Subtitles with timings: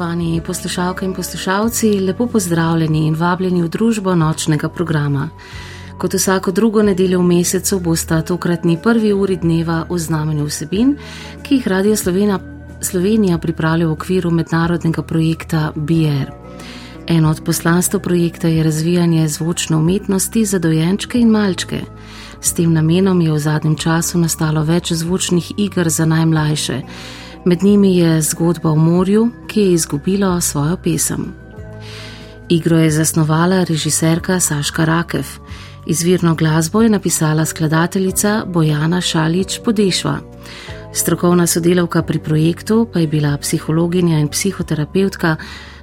[0.00, 5.28] Spoštovani poslušalke in poslušalci, lepo pozdravljeni in vabljeni v družbo nočnega programa.
[5.98, 10.96] Kot vsako drugo nedeljo v mesecu bosta tokratni prvi uri dneva v znamenju vsebin,
[11.42, 12.40] ki jih Radio Slovenija,
[12.80, 16.32] Slovenija pripravlja v okviru mednarodnega projekta BR.
[17.06, 21.82] Eno od poslanstv projekta je razvijanje zvočne umetnosti za dojenčke in malčke.
[22.40, 26.82] S tem namenom je v zadnjem času nastalo več zvočnih iger za najmlajše.
[27.44, 31.34] Med njimi je zgodba o morju, ki je izgubilo svojo pesem.
[32.48, 35.26] Igro je zasnovala režiserka Saška Rakev,
[35.86, 40.18] izvirno glasbo je napisala skladateljica Bojana Šalič Podešva.
[40.92, 45.36] Strokovna sodelavka pri projektu pa je bila psihologinja in psihoterapeutka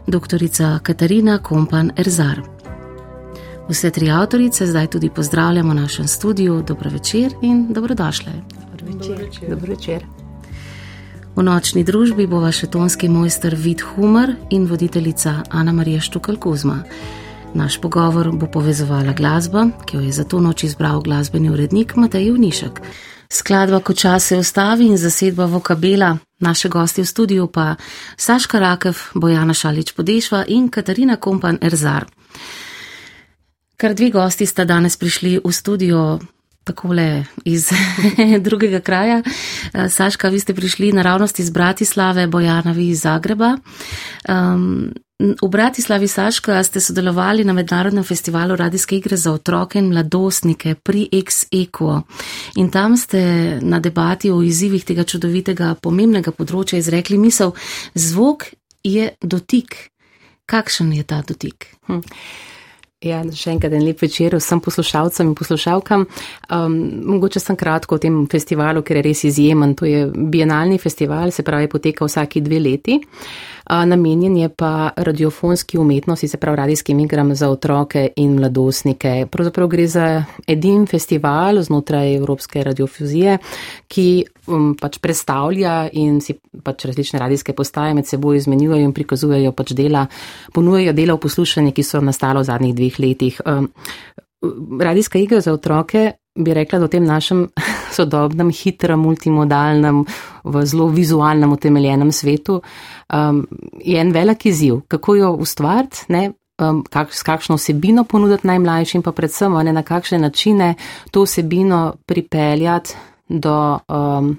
[0.08, 0.44] dr.
[0.84, 2.42] Katarina Kompan Erzar.
[3.70, 6.62] Vse tri avtorice zdaj tudi pozdravljamo v našem studiu.
[6.68, 8.32] Dobro večer in dobrodošle.
[8.72, 9.50] Dobro večer.
[9.50, 10.27] Dobro večer.
[11.38, 16.80] V nočni družbi bova še tonski mojster Vid Humor in voditeljica Ana Marija Štukal Kuzma.
[17.54, 22.32] Naš pogovor bo povezovala glasba, ki jo je za to noč izbral glasbeni urednik Matej
[22.34, 22.82] Unišek.
[23.30, 27.76] Skladba, ko čas se ustavi in zasedba vokabela, naše gosti v studiu pa
[28.18, 32.10] Saška Rakev, Bojana Šalič Podešva in Katarina Kompan Erzar.
[33.78, 36.18] Kar dve gosti sta danes prišli v studio
[36.68, 37.70] takole iz
[38.46, 39.22] drugega kraja.
[39.24, 43.56] Eh, Saška, vi ste prišli naravnost iz Bratislave, Bojana, vi iz Zagreba.
[44.30, 50.76] Um, v Bratislavi, Saška, ste sodelovali na mednarodnem festivalu radijske igre za otroke in mladostnike
[50.76, 52.02] pri Ex-Equo.
[52.56, 57.56] In tam ste na debati o izzivih tega čudovitega, pomembnega področja izrekli misel,
[57.96, 58.46] zvok
[58.84, 59.90] je dotik.
[60.46, 61.66] Kakšen je ta dotik?
[61.90, 62.06] Hm.
[63.06, 66.08] Ja, še enkrat en lep večer vsem poslušalcem in poslušalkam.
[66.50, 66.78] Um,
[67.12, 69.76] mogoče sem kratko o tem festivalu, ker je res izjemen.
[69.78, 72.98] To je bienalni festival, se pravi, poteka vsaki dve leti.
[72.98, 79.28] Uh, namenjen je pa radiofonski umetnosti, se pravi radijskim igram za otroke in mladostnike.
[79.32, 83.38] Pravzaprav gre za edin festival znotraj Evropske radiofuzije,
[83.88, 89.52] ki um, pač predstavlja in si pač različne radijske postaje med seboj izmenjujejo in prikazujejo
[89.52, 90.06] pač dela,
[90.54, 93.42] ponujejo dela v poslušanje, ki so nastalo v zadnjih dveh letih.
[93.46, 93.72] Um,
[94.82, 97.48] radijska igra za otroke bi rekla, da v tem našem
[97.98, 100.04] sodobnem, hitrem, multimodalnem,
[100.44, 102.62] v zelo vizualnem, utemeljenem svetu
[103.14, 103.46] um,
[103.84, 106.06] je en velik izziv, kako jo ustvariti,
[106.62, 110.76] um, kak, s kakšno vsebino ponuditi najmlajšim, pa predvsem ne, na kakšne načine
[111.12, 112.96] to vsebino pripeljati
[113.28, 113.80] do.
[113.88, 114.38] Um,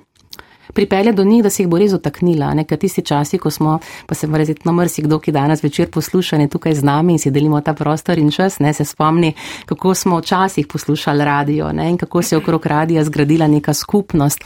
[0.73, 2.55] pripelje do njih, da se jih bo res otaknila.
[2.55, 6.75] Nekaj tisti časi, ko smo, pa se verjetno mrsikdo, ki danes večer posluša, ne tukaj
[6.75, 9.35] z nami in si delimo ta prostor in čas, ne se spomni,
[9.67, 14.45] kako smo včasih poslušali radio ne, in kako se je okrog radija zgradila neka skupnost.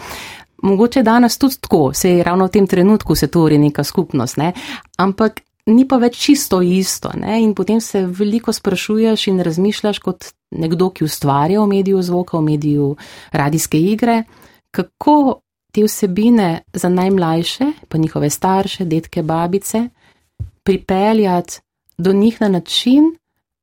[0.63, 4.53] Mogoče danes tudi tako, se je ravno v tem trenutku se tvori neka skupnost, ne,
[4.97, 7.11] ampak ni pa več čisto isto.
[7.19, 12.39] Ne, in potem se veliko sprašuješ in razmišljaš kot nekdo, ki ustvarja v mediju zvoka,
[12.39, 12.97] v mediju
[13.33, 14.23] radijske igre,
[14.71, 15.41] kako
[15.73, 19.89] te vsebine za najmlajše, pa njihove starše, detke, babice,
[20.63, 21.61] pripeljati
[21.99, 23.17] do njih na način,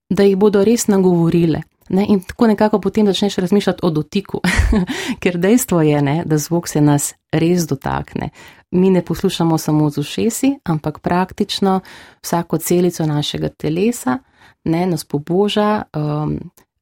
[0.09, 1.61] da jih bodo res nagovorile.
[1.89, 2.05] Ne?
[2.09, 4.41] In tako nekako potem začneš razmišljati o dotiku,
[5.21, 8.29] ker dejstvo je, ne, da zvok se nas res dotakne.
[8.71, 11.79] Mi ne poslušamo samo z ušesi, ampak praktično
[12.21, 14.17] vsako celico našega telesa
[14.63, 16.39] ne, nas poboža, um,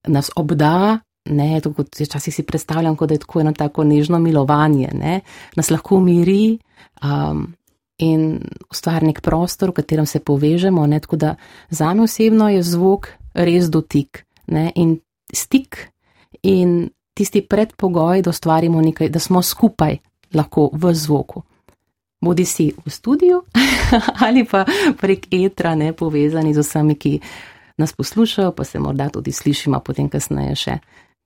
[0.07, 4.19] nas obda, ne, tako kot včasih si predstavljam, kot da je tako eno tako nežno
[4.19, 5.21] milovanje, ne,
[5.55, 6.57] nas lahko umiri
[7.03, 7.47] um,
[7.97, 8.39] in
[8.71, 10.85] ustvari nek prostor, v katerem se povežemo.
[10.87, 11.35] Ne, tako da
[11.69, 14.99] za me osebno je zvok res dotik ne, in
[15.33, 15.89] stik
[16.43, 19.97] in tisti predpogoj, da ustvarimo nekaj, da smo skupaj
[20.33, 21.43] lahko v zvoku.
[22.21, 23.45] bodi si v studiu
[24.25, 24.65] ali pa
[24.97, 27.19] prek etra, ne povezani z vsemi, ki
[27.77, 30.77] nas poslušajo, pa se morda tudi slišimo potem kasneje še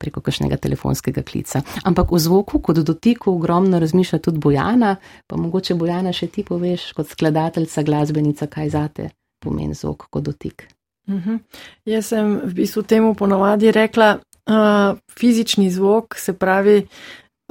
[0.01, 1.61] preko kakšnega telefonskega klica.
[1.85, 4.95] Ampak v zvoku, kot dotiku, ogromno razmišlja tudi Bojana,
[5.27, 9.09] pa mogoče Bojana še ti poveš, kot skladateljica, glasbenica, kaj zate
[9.41, 10.67] pomeni zvok kot dotik.
[11.07, 11.29] Uh mhm.
[11.29, 11.39] -huh.
[11.85, 16.87] Jaz sem v bistvu temu ponovadi rekla, uh, fizični zvok, se pravi,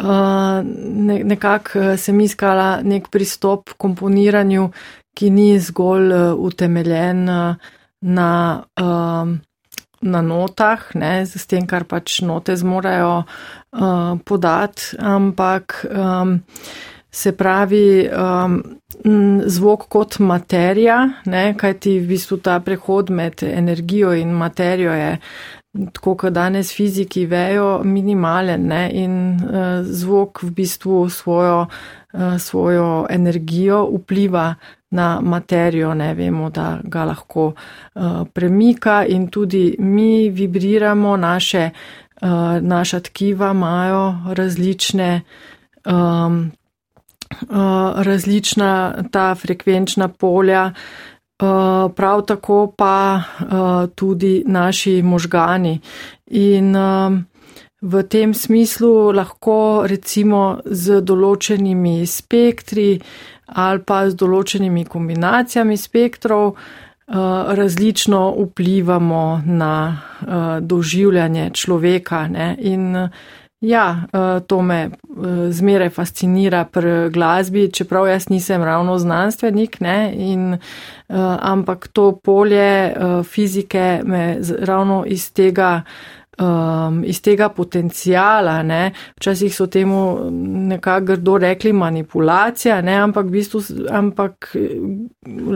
[0.03, 0.07] uh,
[0.95, 4.71] ne, nekako uh, sem iskala nek pristop k komponiranju,
[5.15, 7.57] ki ni zgolj uh, utemeljen uh,
[8.01, 8.63] na.
[8.81, 9.39] Uh,
[10.01, 16.39] Na notah, ne, z tem, kar pač note zmorajo uh, podati, ampak um,
[17.13, 18.55] se pravi um,
[19.45, 25.13] zvok kot materija, ne, kajti v bistvu ta prehod med energijo in materijo je,
[25.73, 31.67] tako kot danes fiziki vejo, minimalen ne, in uh, zvok v bistvu svojo,
[32.13, 34.55] uh, svojo energijo vpliva
[34.91, 41.71] na materijo, ne vemo, da ga lahko uh, premika in tudi mi vibriramo, naše,
[42.23, 42.29] uh,
[42.61, 45.21] naša tkiva imajo različne
[45.87, 46.51] um,
[47.49, 51.10] uh, različna ta frekvenčna polja, uh,
[51.97, 55.81] prav tako pa uh, tudi naši možgani.
[56.27, 57.19] In uh,
[57.81, 63.01] v tem smislu lahko recimo z določenimi spektri
[63.47, 66.55] ali pa z določenimi kombinacijami spektrov
[67.11, 69.73] različno vplivamo na
[70.61, 72.29] doživljanje človeka.
[72.29, 72.55] Ne?
[72.61, 73.09] In
[73.61, 74.91] Ja, eh, to me eh,
[75.53, 80.59] zmeraj fascinira pri glasbi, čeprav jaz nisem ravno znanstvenik, ne, in, eh,
[81.41, 85.83] ampak to polje fizike me ravno iz tega
[86.41, 90.31] um, iz tega potencijala, ne, včasih so temu
[90.69, 94.53] nekako grdo rekli manipulacija, ne, ampak v bistvu, ampak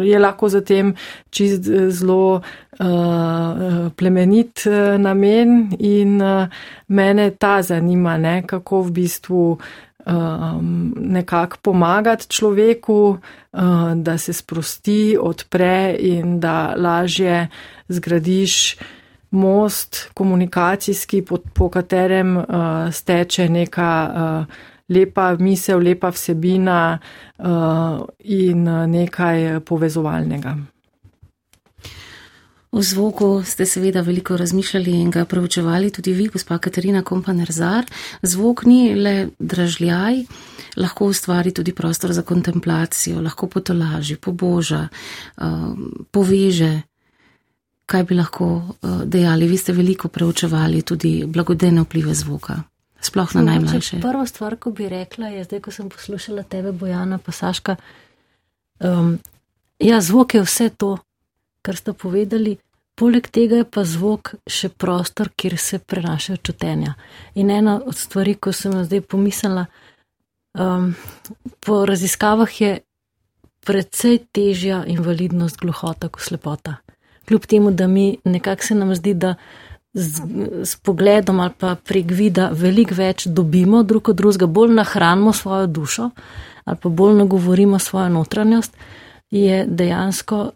[0.05, 0.95] je lahko zatem
[1.31, 6.47] čist zelo uh, plemenit uh, namen in uh,
[6.89, 9.47] mene ta zanima, ne, kako v bistvu
[10.07, 13.01] um, nekako pomagati človeku,
[13.53, 17.49] uh, da se sprosti, odpre in da lažje
[17.89, 18.77] zgradiš
[19.35, 22.45] most komunikacijski, po, po katerem uh,
[22.93, 24.55] steče neka uh,
[24.89, 26.99] lepa misel, lepa vsebina
[27.39, 30.57] uh, in nekaj povezovalnega.
[32.75, 37.85] O zvoku ste seveda veliko razmišljali in ga preučevali tudi vi, gospa Katarina Kompanerzar.
[38.23, 40.25] Zvok ni le dražljaj,
[40.77, 44.89] lahko ustvari tudi prostor za kontemplacijo, lahko potolaži, poboža,
[46.11, 46.81] poveže
[47.87, 49.49] kaj bi lahko uh, dejali?
[49.49, 52.63] Vi ste veliko preučevali tudi blagodejne vplive zvoka,
[53.01, 54.01] sploh na najmlajše.
[54.01, 57.77] Prva stvar, ko bi rekla, je zdaj, ko sem poslušala tebe, Bojana Pasaška.
[58.81, 59.19] Um,
[59.79, 60.97] ja, zvok je vse to,
[61.63, 62.57] kar ste povedali.
[62.95, 66.95] Poleg tega je pa zvok še prostor, kjer se prenašajo čutenja.
[67.35, 69.67] In ena od stvari, ko sem zdaj pomislila,
[70.55, 70.93] um,
[71.61, 72.79] po raziskavah je
[73.67, 76.84] precej težja invalidnost gluhota kot slepota
[77.29, 79.35] kljub temu, da mi nekako se nam zdi, da
[79.95, 80.23] z,
[80.63, 85.67] z pogledom ali pa prek vida veliko več dobimo drug od drugega, bolj nahranimo svojo
[85.67, 86.11] dušo
[86.65, 88.77] ali pa bolj nagovorimo svojo notranjost,
[89.31, 90.51] je dejansko uh,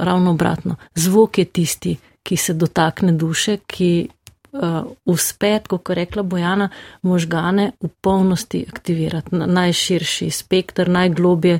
[0.00, 0.76] ravno obratno.
[0.94, 4.08] Zvok je tisti, ki se dotakne duše, ki
[4.52, 4.60] uh,
[5.04, 6.68] uspe, kot je rekla Bojana,
[7.02, 11.58] možgane v polnosti aktivirati, na najširši spektr, najglobje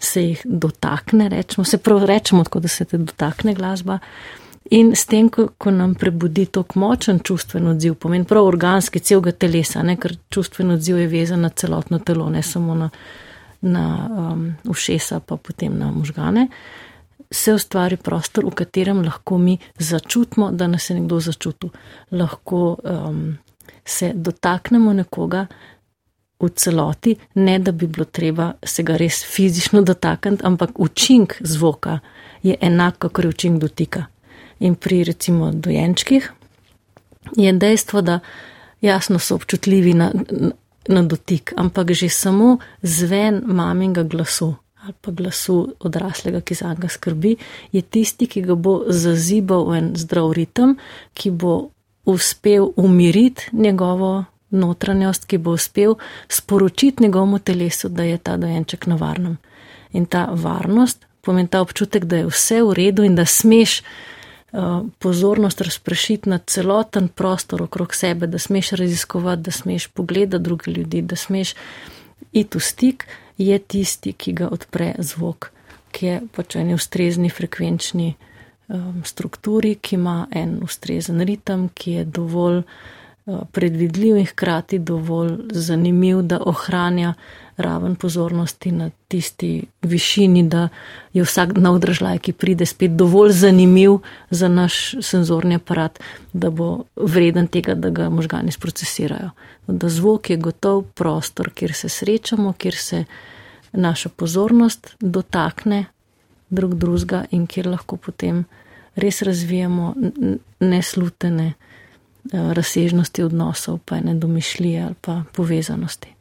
[0.00, 3.98] se jih dotakne, rečemo, se prav rečemo, tako da se te dotakne glasba.
[4.70, 9.32] In s tem, ko, ko nam prebudi tok močen čustven odziv, pomeni prav organski celega
[9.32, 12.90] telesa, ne, ker čustven odziv je vezan na celotno telo, ne samo na,
[13.60, 16.46] na um, ušesa, pa potem na možgane,
[17.30, 21.70] se ustvari prostor, v katerem lahko mi začutimo, da nas je nekdo začutil.
[22.10, 23.38] Lahko um,
[23.84, 25.46] se dotaknemo nekoga,
[26.40, 31.98] v celoti, ne da bi bilo treba se ga res fizično dotakniti, ampak učink zvoka
[32.42, 34.06] je enak, kot je učink dotika.
[34.60, 36.32] In pri recimo dojenčkih
[37.36, 38.18] je dejstvo, da
[38.80, 40.12] jasno so občutljivi na,
[40.88, 46.88] na dotik, ampak že samo zven maminga glasu ali pa glasu odraslega, ki za njega
[46.88, 47.36] skrbi,
[47.72, 50.76] je tisti, ki ga bo zazibal v en zdrav ritem,
[51.14, 51.70] ki bo
[52.08, 55.94] uspel umiriti njegovo notranjost, ki bo uspel
[56.28, 59.38] sporočiti njegovemu telesu, da je ta dojenček na varnem.
[59.92, 64.86] In ta varnost pomeni ta občutek, da je vse v redu in da smeš uh,
[64.98, 71.02] pozornost razpršiti na celoten prostor okrog sebe, da smeš raziskovati, da smeš pogledati druge ljudi,
[71.02, 71.54] da smeš
[72.32, 73.06] iti v stik,
[73.38, 75.50] je tisti, ki ga odpre zvok,
[75.92, 78.14] ki je pač eni ustrezni frekvenčni
[78.68, 82.64] um, strukturi, ki ima en ustrezen ritem, ki je dovolj uh,
[83.52, 87.14] predvidljiv in hkrati dovolj zanimiv, da ohranja
[87.56, 90.68] raven pozornosti na tisti višini, da
[91.12, 93.98] je vsak nov držaj, ki pride spet dovolj zanimiv
[94.30, 96.00] za naš senzorni aparat,
[96.32, 99.30] da bo vreden tega, da ga možgani sprocesirajo.
[99.66, 103.04] Da zvok je gotov prostor, kjer se srečamo, kjer se
[103.72, 105.84] naša pozornost dotakne
[106.50, 108.44] drug drugega in kjer lahko potem
[108.96, 109.94] res razvijamo
[110.60, 111.69] neslutene eh,
[112.32, 116.14] razsežnosti odnosov, pa ene domišljije ali pa povezanosti.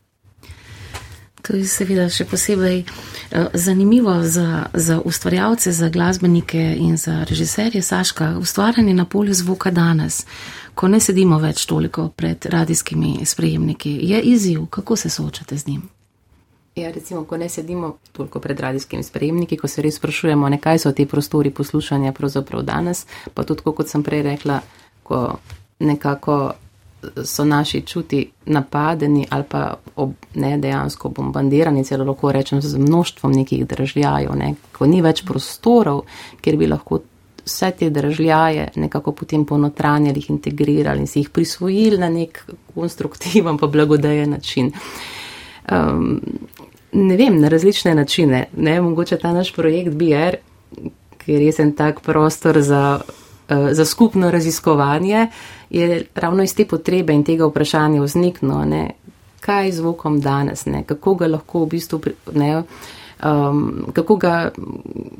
[1.41, 7.81] To je seveda še posebej uh, zanimivo za, za ustvarjalce, za glasbenike in za režiserje
[7.81, 8.35] Saška.
[8.39, 10.25] Ustvarjanje na polju zvoka danes,
[10.75, 15.87] ko ne sedimo več toliko pred radijskimi sprejemniki, je izziv, kako se soočate z njim.
[16.75, 20.79] Ja, recimo, ko ne sedimo toliko pred radijskimi sprejemniki, ko se res sprašujemo, ne, kaj
[20.79, 24.61] so ti prostori poslušanja pravzaprav danes, pa tudi, kot sem prej rekla,
[25.03, 25.39] ko
[25.79, 26.51] nekako
[27.23, 33.31] so naši čuti napadeni ali pa ob, ne dejansko bombardirani, celo lahko rečem, z množstvom
[33.31, 36.03] nekih držljajev, ne, ko ni več prostorov,
[36.41, 36.99] kjer bi lahko
[37.45, 42.43] vse te držljaje nekako potem ponotranjali, integrirali in si jih prisvojili na nek
[42.75, 44.71] konstruktiven pa blagodejen način.
[45.71, 46.19] Um,
[46.91, 48.45] ne vem, na različne načine.
[48.57, 50.37] Ne, mogoče ta naš projekt BR,
[51.17, 56.55] ki je res en tak prostor za, uh, za skupno raziskovanje, uh, je ravno iz
[56.55, 58.65] te potrebe in tega vprašanja vzniknilo,
[59.39, 60.83] kaj je zvokom danes, ne?
[60.83, 62.01] kako ga lahko v bistvu.
[62.33, 62.63] Ne,
[63.23, 64.51] um, kako ga,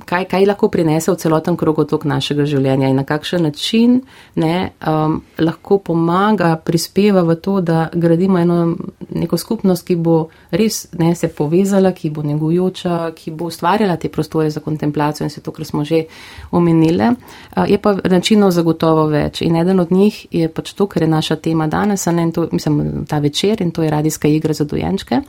[0.05, 3.99] kaj, kaj lahko prinese v celoten krog otok našega življenja in na kakšen način
[4.39, 8.75] ne, um, lahko pomaga, prispeva v to, da gradimo eno
[9.09, 10.17] neko skupnost, ki bo
[10.51, 15.33] res ne, se povezala, ki bo negujoča, ki bo ustvarjala te prostore za kontemplacijo in
[15.33, 16.05] se to, kar smo že
[16.51, 17.09] omenili.
[17.09, 21.11] Uh, je pa načinov zagotovo več in eden od njih je pač to, kar je
[21.11, 25.21] naša tema danes, ne, to, mislim, ta večer in to je radijska igra za dojenčke.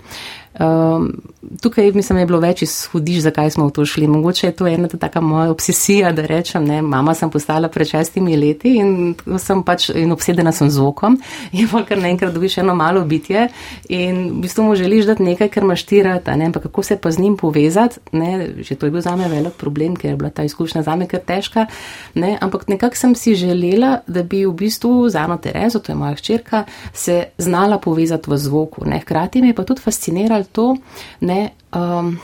[0.58, 1.22] Um,
[1.62, 4.06] tukaj mislim, je bilo več izhodiš, zakaj smo v to šli.
[4.10, 8.36] Mogoče je to ena taka moja obsesija, da rečem, ne, mama sem postala pred šestimi
[8.36, 11.20] leti in sem pač in obsedena sem zvokom
[11.52, 13.46] in pa kar naenkrat dobiš eno malo bitje
[13.88, 17.10] in v bistvu mu želiš dati nekaj, kar imaš tirati, ne, ampak kako se pa
[17.10, 20.44] z njim povezati, ne, že to je bil zame velik problem, ker je bila ta
[20.44, 21.66] izkušnja zame kar težka,
[22.14, 25.96] ne, ampak nekako sem si želela, da bi v bistvu z Ano Terezo, to je
[25.96, 30.50] moja hčerka, se znala povezati v zvoku, ne, hkrati me je pa tudi fasciniralo, ali
[30.52, 30.74] to,
[31.20, 31.40] ne,
[31.76, 32.16] um,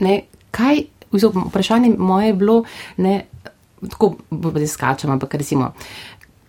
[0.00, 0.20] ne
[0.54, 2.62] kaj, vprašanje moje je bilo,
[2.96, 3.14] ne,
[3.90, 5.72] tako da skačem, ampak recimo,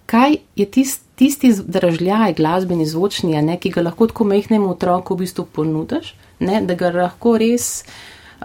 [0.06, 5.26] kaj je tist, tisti držljaj glasbeni zvočni, ne, ki ga lahko tako mehnem otroku v
[5.26, 7.86] bistvu ponudiš, ne, da ga lahko res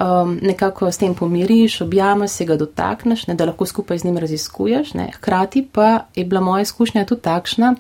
[0.01, 4.19] um, nekako s tem pomiriš, objameš se ga dotakneš, ne, da lahko skupaj z njim
[4.19, 7.75] raziskuješ, ne, hkrati pa je bila moja izkušnja tudi takšna,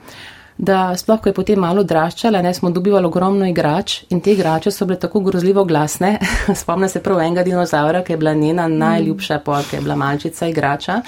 [0.60, 4.70] da sploh, ko je potem malo odraščala, ne, smo dobivali ogromno igrač in te igrače
[4.70, 6.18] so bile tako grozljivo glasne.
[6.60, 11.00] Spomnim se prav enega dinozaura, ki je bila njena najljubša polka, je bila malčica igrača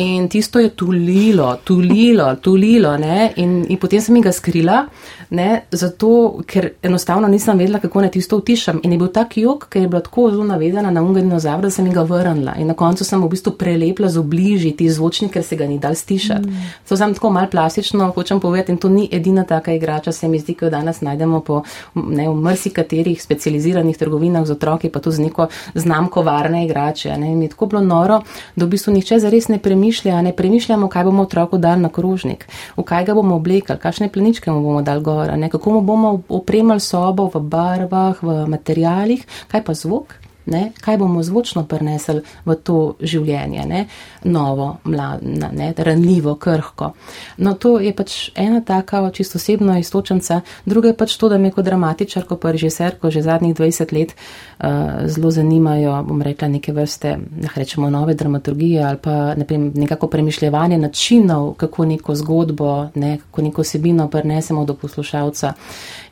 [0.00, 4.86] in tisto je tulilo, tulilo, tulilo, ne, in, in potem sem ga skrila,
[5.30, 9.68] ne, zato, ker enostavno nisem vedela, kako naj tisto utišam in je bil tak jok,
[9.68, 12.74] ker je bila tako zelo navedena na unga dinozaura, da sem ga vrnila in na
[12.74, 16.48] koncu sem v bistvu prelepla z obliži ti zvočnik, ker se ga ni dal stišati.
[16.48, 16.72] Mm.
[16.88, 20.54] To sem tako mal plastično, hočem povedati to ni edina taka igrača, se mi zdi,
[20.54, 21.62] ki jo danes najdemo po
[21.94, 27.16] ne, v mrsikaterih specializiranih trgovinah z otroki, pa tudi z neko znamko varne igrače.
[27.16, 27.32] Ne.
[27.32, 28.20] In je tako bilo noro,
[28.56, 32.46] da v bistvu nihče zares ne premišlja, ne premišljamo, kaj bomo otroku dali na krožnik,
[32.76, 36.20] v kaj ga bomo oblekali, kakšne pleničke mu bomo dali gor, ne, kako mu bomo
[36.28, 42.54] opremali sobo v barvah, v materijalih, kaj pa zvok ne, kaj bomo zvočno prenesli v
[42.54, 43.86] to življenje, ne,
[44.24, 46.92] novo, mladno, ne, ranljivo, krhko.
[47.38, 51.50] No, to je pač ena taka čisto osebna istočenca, druga je pač to, da me
[51.50, 57.16] kot dramatičarko, pa režiserko že zadnjih 20 let uh, zelo zanimajo, bom rekla, neke vrste,
[57.30, 63.42] da rečemo, nove dramaturgije ali pa neprem, nekako premišljevanje načinov, kako neko zgodbo, ne, kako
[63.42, 65.52] neko sebino prenesemo do poslušalca.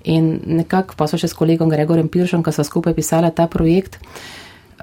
[0.05, 3.99] In nekako pa so še s kolegom Gregorjem Piršom, ko so skupaj pisala ta projekt,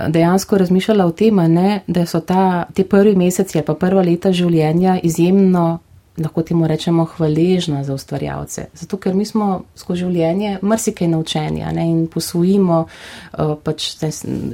[0.07, 4.31] dejansko razmišljala o tem, ne, da so ta, te prvi meseci ali pa prva leta
[4.33, 5.79] življenja izjemno,
[6.17, 8.65] lahko temu rečemo, hvaležna za ustvarjalce.
[8.73, 13.93] Zato, ker mi smo skozi življenje mrsikaj naučeni ne, in posvojimo uh, pač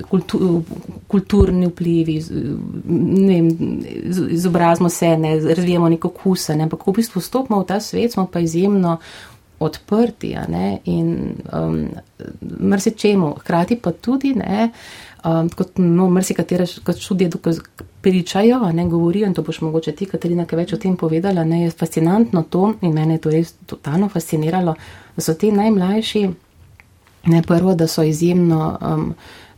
[0.10, 0.62] kultu,
[1.10, 2.20] kulturni vplivi,
[2.86, 3.50] ne vem,
[4.38, 8.28] izobrazimo se, ne, razvijamo neko kuse, ne, ampak v bistvu stopimo v ta svet, smo
[8.32, 9.00] pa izjemno
[9.60, 11.88] odprti ne, in um,
[12.62, 14.70] mrsičemu, hkrati pa tudi ne.
[15.26, 17.32] Um, kot no, mrzikatere študije
[18.02, 21.64] pričajo, ne govorijo, in to boš mogoče ti, Katarina, kaj več o tem povedala, ne,
[21.64, 24.76] je fascinantno to in mene je to res totalno fasciniralo,
[25.16, 26.24] da so ti najmlajši,
[27.34, 28.78] ne prvo, da so izjemno.
[28.82, 29.12] Um,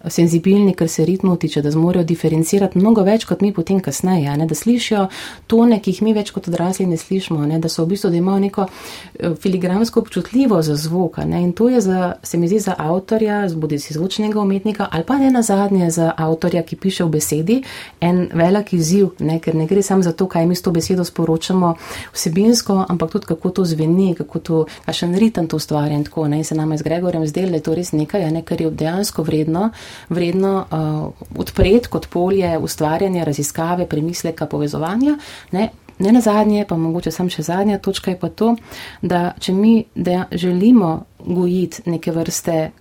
[0.08, 4.46] senzibilni, ker se ritmo tiče, da zmorejo diferencirati mnogo več kot mi potem kasneje, ne,
[4.48, 5.08] da slišijo
[5.48, 8.20] tone, ki jih mi več kot odrasli ne slišimo, ne, da so v bistvu, da
[8.20, 11.20] imajo neko eh, filigransko občutljivo za zvok.
[11.28, 15.04] Ne, in to je za, se mi zdi za avtorja, bodi si zvočnega umetnika ali
[15.04, 17.60] pa ne na zadnje za avtorja, ki piše v besedi,
[18.02, 21.04] en velik izziv, ne, ker ne gre samo za to, kaj mi s to besedo
[21.04, 21.74] sporočamo
[22.14, 26.28] vsebinsko, ampak tudi kako to zveni, kako to, kakšen ritem to ustvarja in tako.
[26.28, 28.62] Ne, in se nam je z Gregorjem zdelo, da je to res nekaj, ne, kar
[28.62, 29.70] je dejansko vredno
[30.10, 35.18] vredno uh, odpreti kot polje ustvarjanja, raziskave, premisleka, povezovanja.
[35.52, 35.70] Ne?
[36.00, 38.54] Ne na zadnje, pa mogoče sam še zadnja točka je pa to,
[39.02, 42.72] da če mi da želimo gojiti neke vrste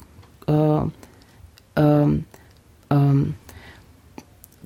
[0.47, 0.87] uh,
[1.77, 2.25] um,
[2.91, 3.35] um,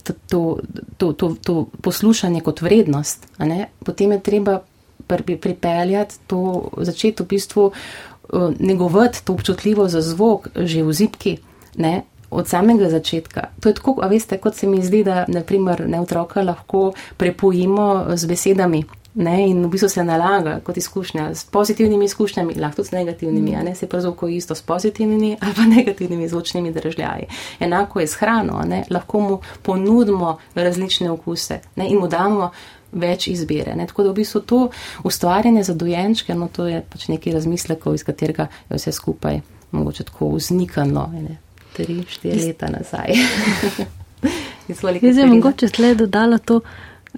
[0.02, 0.58] to,
[0.96, 4.61] to, to, to poslušanje kot vrednost, ne, potem je treba
[5.06, 11.37] pripeljati to, začeti v bistvu uh, negovati to občutljivo za zvok že v zipki,
[11.76, 13.42] ne, od samega začetka.
[13.60, 18.16] To je tako, a veste, kot se mi zdi, da naprimer ne otroka lahko prepojimo
[18.16, 18.84] z besedami.
[19.14, 23.56] Ne, in v bistvu se nalaga kot izkušnja s pozitivnimi izkušnjami, lahko tudi s negativnimi,
[23.56, 27.26] a ne se pravzaprav isto s pozitivnimi ali pa negativnimi zvočnimi držljaji.
[27.60, 32.50] Enako je s hrano, ne, lahko mu ponudimo različne okuse ne, in mu damo
[32.92, 33.76] več izbire.
[33.76, 33.86] Ne.
[33.86, 34.68] Tako da v bistvu to
[35.04, 39.40] ustvarjanje za dojenčke, no to je pač neki razmislekov, iz katerega je vse skupaj
[39.72, 41.10] mogoče tako vznikano.
[41.12, 41.41] Ne
[41.76, 43.14] tri, štiri leta nazaj.
[44.68, 46.60] Jaz sem mogoče sled dodala to,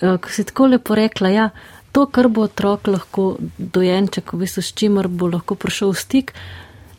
[0.01, 1.49] eh, ko si tako lepo rekla, ja,
[1.93, 6.33] to, kar bo otrok lahko dojenček, v bistvu s čimer bo lahko prišel v stik,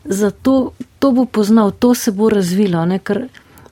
[0.04, 3.26] zato to bo poznal, to se bo razvilo, ne, ker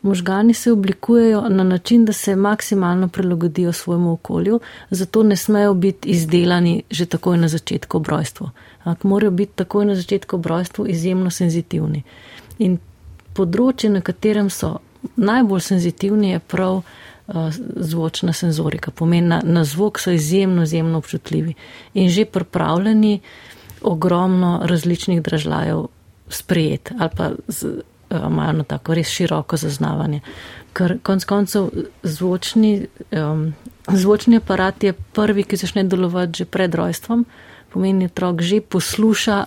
[0.04, 6.08] možgani se oblikujejo na način, da se maksimalno prilagodijo svojemu okolju, zato ne smejo biti
[6.08, 8.50] izdelani že takoj na začetku obrojstva.
[9.02, 12.02] Morajo biti takoj na začetku obrojstva izjemno senzitivni.
[12.58, 12.78] In
[13.34, 14.78] področje, na katerem so
[15.16, 18.90] najbolj senzitivni, je prav uh, zvočna senzorika.
[18.90, 21.54] Pomeni, na, na zvok so izjemno, izjemno občutljivi
[21.94, 23.20] in že pripravljeni
[23.84, 25.86] ogromno različnih držav
[26.28, 27.64] sprejeti ali pa z,
[28.10, 30.20] uh, imajo na tako res široko zaznavanje.
[30.74, 31.68] Ker konc koncev
[32.02, 33.52] zvočni, um,
[33.88, 37.26] zvočni aparat je prvi, ki začne delovati že pred rojstvom,
[37.72, 39.44] pomeni, otrok že posluša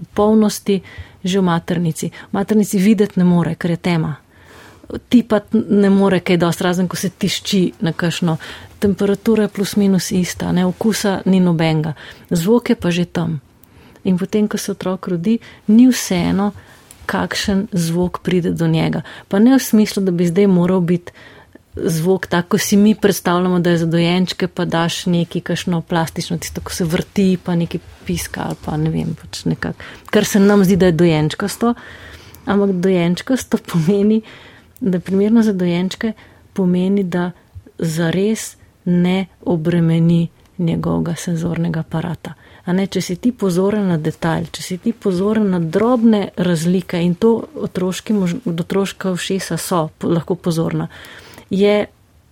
[0.00, 0.80] v polnosti
[1.24, 2.10] že v maternici.
[2.10, 4.16] V maternici videti ne more, ker je tema.
[5.08, 8.36] Tipati ne more, kaj dosti razen, ko se tišči na kašno.
[8.78, 11.94] Temperatura je plus minus ista, ne okusa ni nobenga.
[12.30, 13.40] Zvok je pa že tam.
[14.04, 16.52] In potem, ko se otrok rodi, ni vseeno,
[17.06, 19.02] kakšen zvok pride do njega.
[19.28, 21.12] Pa ne v smislu, da bi zdaj moral biti
[21.76, 26.60] zvok, tako si mi predstavljamo, da je za dojenčke, pa daš neki kašno plastično, tisto,
[26.60, 30.64] ko se vrti, pa neki piska ali pa ne vem, pač nekak, kar se nam
[30.64, 31.74] zdi, da je dojenčkasto.
[32.46, 34.22] Ampak dojenčkasto pomeni,
[34.80, 36.12] da primerno za dojenčke
[36.52, 37.30] pomeni, da
[37.78, 40.28] zares ne obremeni
[40.58, 42.34] njegovega senzornega aparata.
[42.64, 47.00] A ne, če si ti pozoren na detalj, če si ti pozoren na drobne razlike
[47.00, 50.88] in to otroški, otroška všesa so lahko pozorna
[51.50, 51.86] je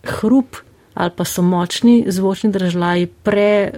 [0.05, 0.57] hrup
[0.95, 3.71] ali pa so močni zvočni držaji pre,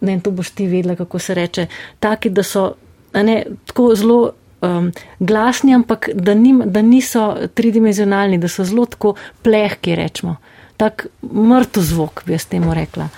[0.00, 1.66] ne vem, to boš ti vedela, kako se reče,
[2.00, 2.74] taki, da so
[3.12, 9.14] ne, tako zelo um, glasni, ampak da, nim, da niso tridimenzionalni, da so zelo tako
[9.42, 10.36] plehki, rečemo.
[10.76, 13.08] Tak mrtev zvok, bi jaz temu rekla.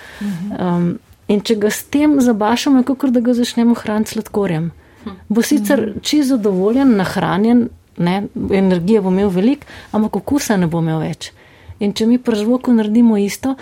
[0.59, 0.97] Um,
[1.31, 4.71] in če ga s tem zabašamo, je kot da ga začnemo hraniti sladkorjem.
[5.29, 11.01] Bo sicer čisto zadovoljen, nahranjen, ne, energije bo imel veliko, ampak okusa ne bo imel
[11.03, 11.31] več.
[11.79, 13.55] In če mi pri zvoku naredimo isto,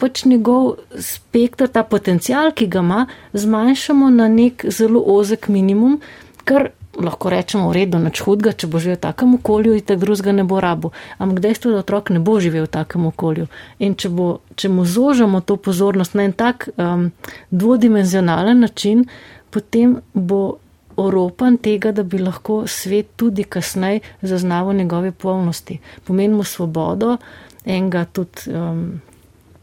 [0.00, 6.00] pač njegov spektr, ta potencial, ki ga ima, zmanjšamo na nek zelo ozek minimum,
[6.44, 9.96] kar lahko rečemo v redu, nač hudga, če bo živel v takem okolju in te
[10.00, 10.92] drugega ne bo rabo.
[11.20, 13.48] Ampak dejstvo, da otrok ne bo živel v takem okolju.
[13.84, 17.10] In če, bo, če mu zožamo to pozornost na en tak um,
[17.50, 19.04] dvodimenzionalen način,
[19.52, 20.58] potem bo
[20.96, 25.78] oropan tega, da bi lahko svet tudi kasneje zaznaval njegove polnosti.
[26.04, 27.16] Pomenimo svobodo,
[27.64, 28.50] enega tudi.
[28.54, 29.00] Um,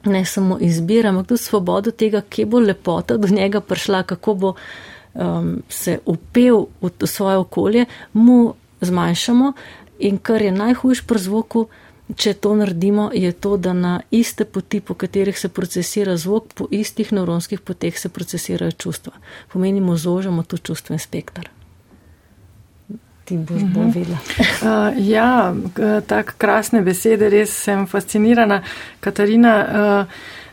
[0.06, 4.50] Ne samo izbira, ampak tudi svobodo tega, kje bo lepota do njega prišla, kako bo
[5.14, 9.54] um, se upel v svoje okolje, mu zmanjšamo.
[10.00, 11.68] In kar je najhujš pri zvoku,
[12.16, 16.68] če to naredimo, je to, da na iste poti, po katerih se procesira zvok, po
[16.72, 19.14] istih nevronskih poteh se procesirajo čustva.
[19.54, 21.50] Pomenimo, zožamo tu čustven spektr.
[23.26, 23.74] Ti boš uh -huh.
[23.74, 24.00] bolj mhm.
[24.00, 24.18] vedela.
[24.90, 25.56] uh, ja,
[26.08, 28.62] tako krasne besede, res sem fascinirana.
[29.00, 29.56] Katarina,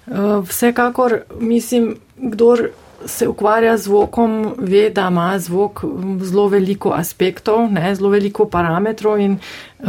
[0.07, 2.71] uh, uh, vsekakor mislim, kdor
[3.07, 5.85] se ukvarja z zvokom, ve, da ima zvok
[6.23, 9.39] zelo veliko aspektov, ne, zelo veliko parametrov in
[9.79, 9.89] uh,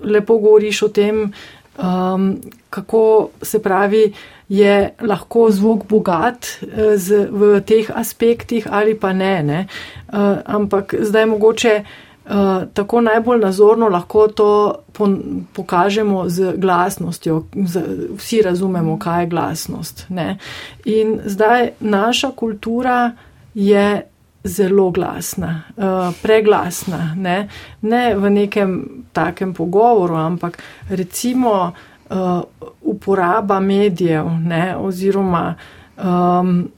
[0.00, 1.32] lepo govoriš o tem,
[1.78, 2.36] um,
[2.70, 4.12] kako se pravi,
[4.48, 9.42] je lahko zvok bogat uh, z, v teh aspektih ali pa ne.
[9.42, 9.66] ne.
[10.12, 11.84] Uh, ampak zdaj mogoče.
[12.26, 15.08] Uh, tako najbolj nazorno lahko to po,
[15.52, 17.44] pokažemo z glasnostjo.
[17.54, 17.82] Z,
[18.18, 20.04] vsi razumemo, kaj je glasnost.
[20.08, 20.38] Ne?
[20.84, 23.12] In zdaj naša kultura
[23.54, 24.02] je
[24.46, 27.14] zelo glasna, uh, preglasna.
[27.16, 27.48] Ne?
[27.82, 32.40] ne v nekem takem pogovoru, ampak recimo uh,
[32.82, 34.76] uporaba medijev ne?
[34.76, 35.54] oziroma
[35.96, 36.68] um,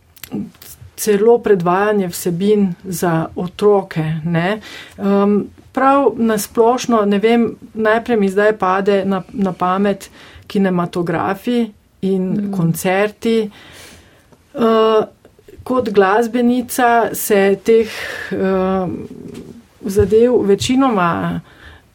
[0.96, 4.04] celo predvajanje vsebin za otroke.
[4.98, 10.10] Um, prav nasplošno, ne vem, najprej mi zdaj pade na, na pamet
[10.46, 12.52] kinematografi in mm.
[12.56, 13.50] koncerti.
[14.54, 15.04] Uh,
[15.68, 17.92] kot glasbenica se teh
[18.32, 18.88] uh,
[19.84, 21.40] zadev večinoma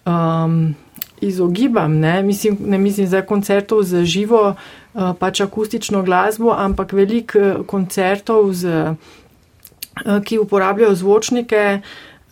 [0.06, 0.76] um,
[1.22, 1.98] izogibam.
[2.00, 4.54] Ne mislim, ne mislim za koncertov za živo,
[4.94, 8.94] uh, pač akustično glasbo, ampak veliko uh, koncertov, z,
[10.06, 11.82] uh, ki uporabljajo zvočnike.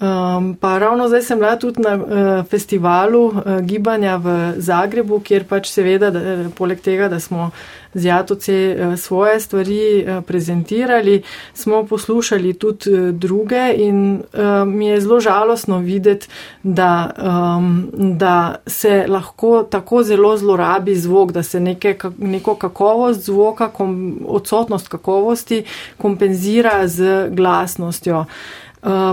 [0.01, 5.43] Um, pa ravno zdaj sem bila tudi na uh, festivalu uh, gibanja v Zagrebu, kjer
[5.45, 6.21] pač seveda, da,
[6.57, 7.51] poleg tega, da smo
[7.93, 11.21] z Jatoce uh, svoje stvari uh, prezentirali,
[11.53, 16.27] smo poslušali tudi uh, druge in uh, mi je zelo žalostno videti,
[16.63, 23.69] da, um, da se lahko tako zelo zlorabi zvok, da se neke, neko kakovost zvoka,
[23.69, 25.63] kom, odsotnost kakovosti
[25.97, 28.25] kompenzira z glasnostjo.
[28.25, 28.70] Eh,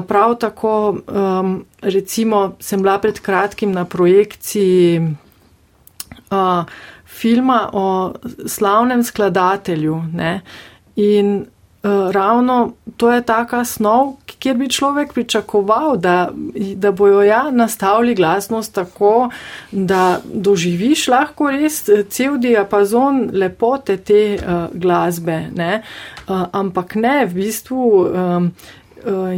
[0.08, 5.00] prav tako, um, recimo, sem bila pred kratkim na projekciji
[6.30, 6.64] uh,
[7.06, 8.12] filma o
[8.46, 10.02] slavnem skladatelju.
[10.12, 10.40] Ne?
[10.96, 11.46] In
[11.82, 16.30] uh, ravno to je taka snov, kjer bi človek pričakoval, da,
[16.76, 19.30] da bojo ja nastavili glasnost tako,
[19.72, 25.42] da doživiš lahko res cel diapazon lepote te uh, glasbe.
[25.54, 25.82] Ne?
[26.28, 28.06] Uh, ampak ne, v bistvu.
[28.08, 28.77] Um, Eh,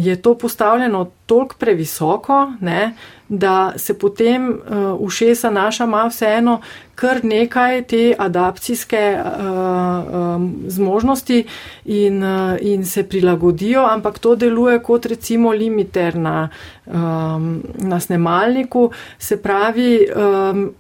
[0.01, 2.95] je to postavljeno toliko previsoko, ne,
[3.29, 4.57] da se potem uh,
[4.99, 6.61] ušesa naša ima vseeno
[6.95, 11.45] kar nekaj te adapcijske uh, um, zmožnosti
[11.85, 16.49] in, uh, in se prilagodijo, ampak to deluje kot recimo limiter na,
[16.87, 20.73] um, na snemalniku, se pravi, um,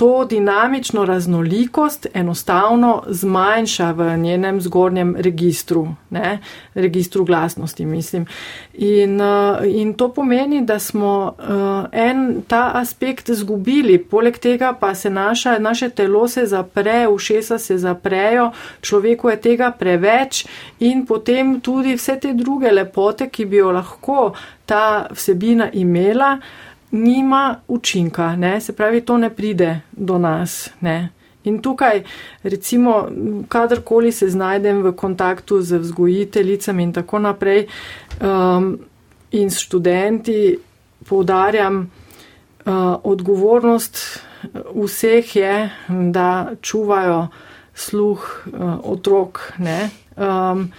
[0.00, 6.38] to dinamično raznolikost enostavno zmanjša v njenem zgornjem registru, ne,
[6.74, 8.26] registru glasnosti, mislim.
[8.72, 11.44] In, uh, in to pomeni, da smo uh,
[11.92, 17.78] en ta aspekt zgubili, poleg tega pa se naša, naše telo se zapre, ušesa se
[17.78, 20.46] zaprejo, človeku je tega preveč
[20.78, 24.32] in potem tudi vse te druge lepote, ki bi jo lahko
[24.66, 26.38] ta vsebina imela,
[26.90, 28.60] nima učinka, ne?
[28.60, 30.70] se pravi, to ne pride do nas.
[30.80, 31.08] Ne?
[31.44, 32.02] In tukaj,
[32.42, 33.08] recimo,
[33.48, 37.66] kadarkoli se znajdem v kontaktu z vzgojiteljicami in tako naprej,
[38.20, 38.78] um,
[39.30, 40.58] in s študenti,
[41.08, 42.72] poudarjam, uh,
[43.02, 44.20] odgovornost
[44.74, 47.28] vseh je, da čuvajo
[47.74, 49.52] sluh uh, otrok.
[50.16, 50.72] Um,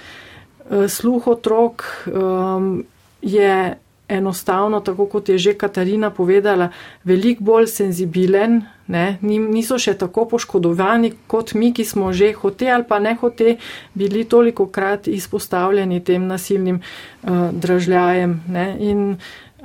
[0.88, 2.84] sluh otrok um,
[3.21, 3.78] je
[4.12, 6.69] enostavno, tako kot je že Katarina povedala,
[7.04, 9.17] veliko bolj senzibilen, ne?
[9.21, 13.56] niso še tako poškodovani kot mi, ki smo že hote ali pa ne hote
[13.93, 18.67] bili toliko krat izpostavljeni tem nasilnim uh, dražljajem ne?
[18.80, 19.08] in,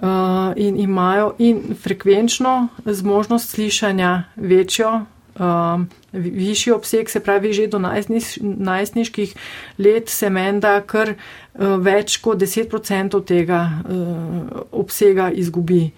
[0.03, 5.07] uh, in imajo in frekvenčno zmožnost slišanja večjo
[5.39, 9.35] um, višji obseg, se pravi, že do najstniš, najstniških
[9.79, 15.91] let se menda kar uh, več kot 10% tega uh, obsega izgubi,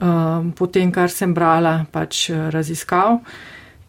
[0.00, 3.20] um, potem, kar sem brala, pač uh, raziskav.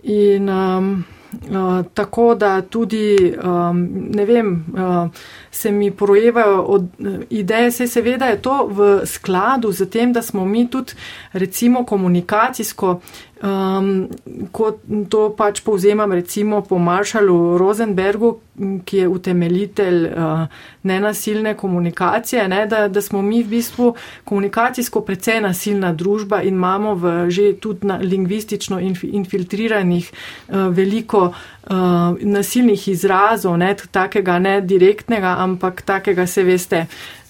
[0.03, 0.95] In, um,
[1.36, 5.10] Uh, tako da tudi, um, ne vem, uh,
[5.51, 10.21] se mi projevajo od uh, ideje, se seveda je to v skladu z tem, da
[10.21, 10.93] smo mi tudi
[11.34, 13.01] recimo komunikacijsko
[13.45, 14.08] Um,
[14.49, 14.79] kot
[15.10, 18.39] to pač povzemam recimo po Marshallu Rosenbergu,
[18.88, 20.47] ki je utemeljitelj uh,
[20.84, 23.91] nenasilne komunikacije, ne, da, da smo mi v bistvu
[24.23, 31.27] komunikacijsko precej nasilna družba in imamo v že tudi na, lingvistično inf, infiltriranih uh, veliko
[31.27, 36.86] uh, nasilnih izrazov, ne takega ne direktnega, ampak takega se veste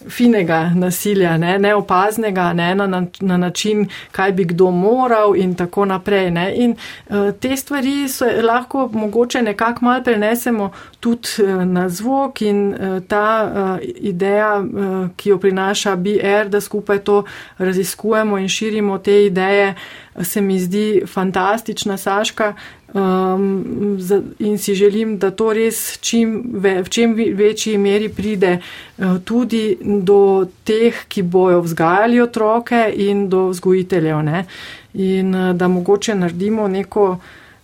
[0.09, 6.31] finega nasilja, ne, neopaznega, ne, na, na način, kaj bi kdo moral in tako naprej.
[6.31, 6.45] Ne.
[6.55, 12.73] In uh, te stvari so lahko mogoče nekako mal prenesemo tudi uh, na zvok in
[12.73, 17.23] uh, ta uh, ideja, uh, ki jo prinaša BR, da skupaj to
[17.57, 19.73] raziskujemo in širimo te ideje,
[20.21, 22.53] se mi zdi fantastična, Saška.
[22.95, 23.99] Um,
[24.39, 28.59] in si želim, da to res čim ve, v čim večji meri pride
[28.97, 34.21] uh, tudi do teh, ki bojo vzgajali otroke in do vzgojiteljev.
[34.23, 34.45] Ne?
[34.93, 37.19] In uh, da mogoče naredimo neko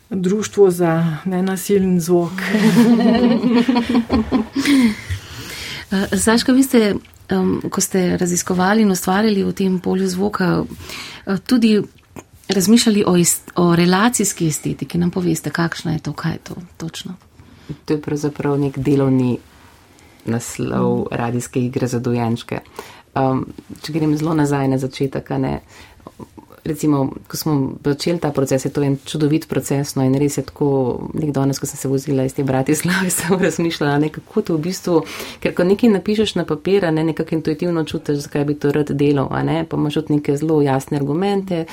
[0.09, 2.31] društvo za nenasilen zvok.
[6.11, 6.95] Zaška, vi ste,
[7.31, 11.81] um, ko ste raziskovali in ustvarjali v tem polju zvoka, uh, tudi
[12.51, 14.97] razmišljali o, ist, o relacijski estetiki.
[14.97, 17.15] Nam poveste, kakšna je to, kaj je to točno?
[17.85, 19.37] To je pravzaprav nek delovni
[20.25, 21.05] naslov mm.
[21.11, 22.59] radijske igre za dojenčke.
[23.15, 23.45] Um,
[23.81, 25.59] če grem zelo nazaj na začetek, ne,
[26.63, 27.53] recimo, ko smo
[27.85, 29.95] začeli ta proces, je to en čudovit proces.
[29.95, 33.39] No, in res je tako, nek danes, ko sem se vozila iz te Bratislave, sem
[33.39, 34.97] razmišljala, ne, kako to v bistvu,
[35.43, 39.31] ker ko nekaj napišeš na papir, ne, nekako intuitivno čutiš, zakaj bi to rad delal,
[39.45, 41.65] ne, pa imaš tudi neke zelo jasne argumente,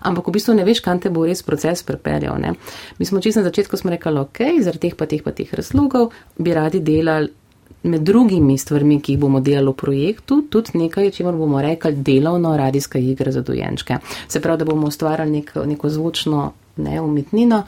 [0.00, 2.38] ampak v bistvu ne veš, kam te bo res proces pripeljal.
[2.40, 2.54] Ne.
[2.98, 6.54] Mi smo čisto na začetku rekli, ok, zaradi teh pa teh pa teh razlogov bi
[6.54, 7.45] radi delali
[7.86, 12.56] med drugimi stvarmi, ki jih bomo delali v projektu, tudi nekaj, če bomo rekli, delovno
[12.56, 13.98] radijska igra za dojenčke.
[14.28, 17.62] Se pravi, da bomo ustvarjali nek, neko zvočno ne, umetnino,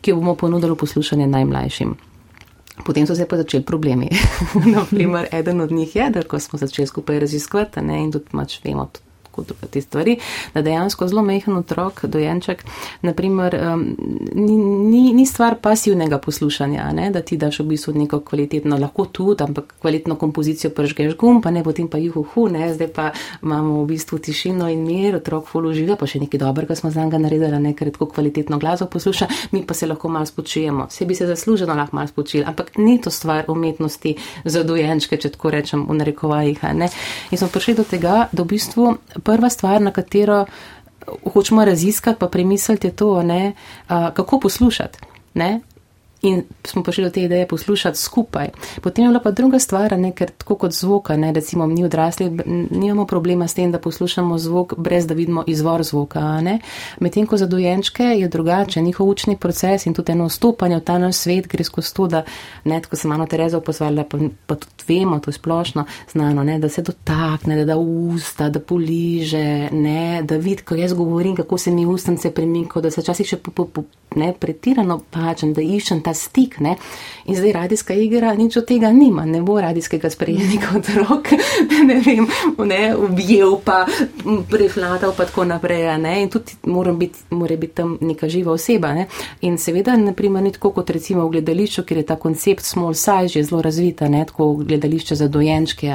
[0.00, 1.94] ki jo bomo ponudili poslušanje najmlajšim.
[2.84, 4.08] Potem so se pa začeli problemi.
[4.76, 8.58] Naprimer, eden od njih je, da ko smo začeli skupaj raziskovati ne, in tudi mač
[8.64, 8.88] vemo,
[9.32, 10.18] kot te stvari,
[10.54, 12.64] da dejansko zelo mehen otrok, dojenček,
[13.02, 13.56] naprimer,
[14.34, 19.06] ni, ni, ni stvar pasivnega poslušanja, ne, da ti daš v bistvu neko kvalitetno, lahko
[19.06, 23.10] tudi, ampak kvalitetno kompozicijo pržgeš gum, pa ne potem pa juhu, ne, zdaj pa
[23.42, 27.04] imamo v bistvu tišino in mir, otrok fulu živa, pa še nekaj dobrega smo za
[27.04, 31.14] njega naredili, nekaj redko kvalitetno glasbo posluša, mi pa se lahko malo spočijemo, se bi
[31.14, 35.86] se zasluženo lahko malo spočili, ampak ni to stvar umetnosti za dojenčke, če tako rečem
[35.88, 36.88] v narekovajih, ne.
[37.30, 40.44] In smo prišli do tega, da v bistvu prva stvar, na katero
[41.32, 43.52] hočemo raziskati, pa premisliti, je to, ne,
[43.88, 44.98] kako poslušati.
[45.34, 45.60] Ne?
[46.22, 48.48] In smo prišli do te ideje poslušati skupaj.
[48.82, 52.30] Potem je bila pa druga stvar, ne, ker tako kot zvoka, ne, recimo mi odrasli,
[52.70, 56.22] nimamo problema s tem, da poslušamo zvok, brez da vidimo izvor zvoka.
[57.00, 60.98] Medtem ko za dojenčke je drugače, njihov učni proces in tudi eno vstopanje v ta
[60.98, 62.22] naš svet gre skozi to, da,
[62.64, 66.58] ne, ko sem malo Terezo pozvala, pa, pa tudi vemo, to je splošno znano, ne,
[66.58, 71.58] da se dotakne, da da usta, da poliže, ne, da vidi, ko jaz govorim, kako
[71.58, 73.84] se mi ustnice premikajo, da se včasih še po, po, po,
[74.16, 76.58] ne, pretirano pačem, da iščem ta stik.
[76.60, 76.76] Ne?
[77.26, 81.32] In zdaj radijska igra nič od tega nima, ne bo radijskega sprejemnika od rok,
[81.86, 82.26] ne vem,
[82.66, 83.86] ne, objel pa,
[84.50, 85.98] preflatal pa tako naprej.
[85.98, 86.22] Ne?
[86.22, 88.92] In tudi mora biti, mora biti tam neka živa oseba.
[88.94, 89.06] Ne?
[89.40, 93.32] In seveda, naprimer, ni tako kot recimo v gledališču, kjer je ta koncept small size
[93.32, 94.24] že zelo razvita, ne?
[94.26, 95.92] tako gledališče za dojenčke.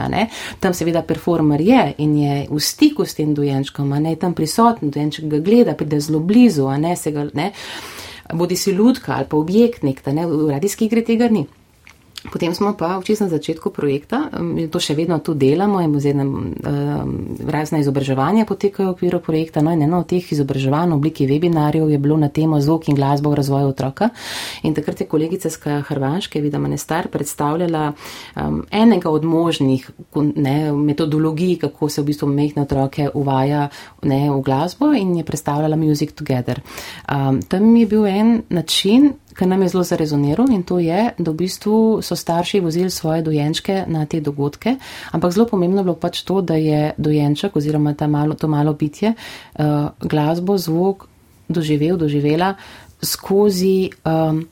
[0.60, 5.26] Tam seveda performer je in je v stiku s tem dojenčkom, ne tam prisoten, dojenček
[5.26, 7.28] ga gleda, pride zelo blizu, a ne se ga.
[7.34, 7.52] Ne?
[8.34, 11.46] Bodi si ljudka ali pa objekt nek, da ne v radijski igri tega ni.
[12.18, 14.34] Potem smo pa včasih na začetku projekta,
[14.74, 17.12] to še vedno tu delamo, in zdaj nam um,
[17.46, 19.62] razne izobraževanja potekajo v okviru projekta.
[19.62, 22.98] No, in eno od teh izobraževanj v obliki webinarjev je bilo na temo zvok in
[22.98, 24.10] glasba v razvoju otroka.
[24.66, 29.86] In takrat je kolegica z Hrvaške, Vida Manestar, predstavljala um, enega od možnih
[30.36, 33.70] ne, metodologij, kako se v bistvu mehne otroke uvaja
[34.04, 36.66] ne, v glasbo in je predstavljala Music Together.
[37.06, 41.32] Um, tam je bil en način, kar nam je zelo zarezoniral in to je, da
[41.32, 44.76] v bistvu so starši vozili svoje dojenčke na te dogodke,
[45.12, 49.14] ampak zelo pomembno je bilo pač to, da je dojenček oziroma malo, to malo bitje
[49.14, 51.06] uh, glasbo, zvok
[51.48, 52.56] doživel, doživela
[53.02, 53.90] skozi.
[54.06, 54.48] Um,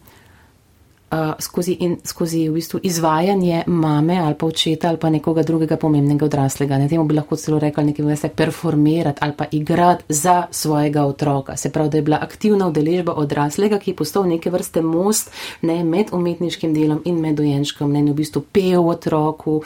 [1.40, 6.26] skozi, in, skozi v bistvu izvajanje mame ali pa očeta ali pa nekoga drugega pomembnega
[6.26, 6.78] odraslega.
[6.78, 11.58] Ne temu bi lahko celo rekli nekaj, se performirati ali pa igrati za svojega otroka.
[11.58, 15.84] Se pravi, da je bila aktivna udeležba odraslega, ki je postal neke vrste most ne,
[15.84, 19.62] med umetniškim delom in med dojenčkom, ne, in v bistvu pel otroku,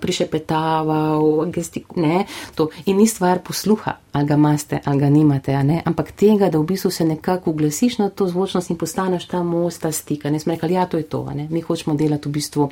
[0.00, 2.68] prišepetaval, gestik, ne, to.
[2.86, 5.54] In ni stvar posluha ali ga imate, ali ga nimate,
[5.84, 9.82] ampak tega, da v bistvu se nekako uglasiš na to zvočnost in postaneš ta most,
[9.82, 10.30] ta stika.
[10.30, 12.70] Ne smo rekli, ja, to je to, mi hočemo delati v bistvu.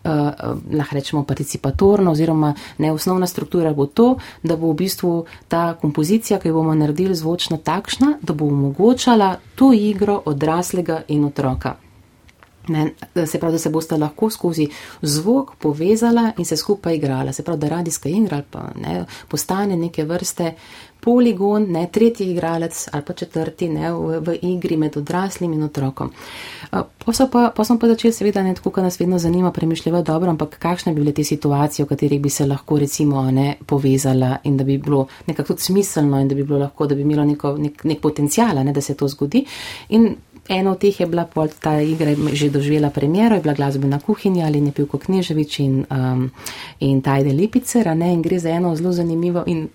[0.00, 0.10] Uh,
[0.72, 5.10] lahko rečemo participatorno, oziroma ne osnovna struktura bo to, da bo v bistvu
[5.48, 11.24] ta kompozicija, ki jo bomo naredili zvočno takšna, da bo omogočala to igro odraslega in
[11.24, 11.76] otroka.
[12.68, 12.92] Ne,
[13.26, 14.68] se pravi, da se boste lahko skozi
[15.02, 17.32] zvok povezala in se skupaj igrala.
[17.32, 20.54] Se pravi, da radijska igra pa ne, postane neke vrste
[21.00, 26.12] poligon, ne tretji igralec ali pa četrti ne, v, v igri med odraslim in otrokom.
[26.70, 26.84] Pa,
[27.32, 30.58] pa, pa smo pa začeli seveda ne tako, kar nas vedno zanima, premišljati dobro, ampak
[30.58, 34.64] kakšne bi bile te situacije, v katerih bi se lahko recimo ne povezala in da
[34.64, 37.84] bi bilo nekako tudi smiselno in da bi bilo lahko, da bi imelo neko, nek,
[37.84, 39.44] nek potencijal, ne, da se to zgodi.
[39.88, 40.14] In
[40.50, 44.46] Ena od teh je bila pol ta igra, že doživela premjero, je bila glasbena kuhinja
[44.46, 46.30] ali ne pivko Kneževič in, um,
[46.80, 49.68] in Tajde Lipicer, ne, in gre za eno zelo zanimivo in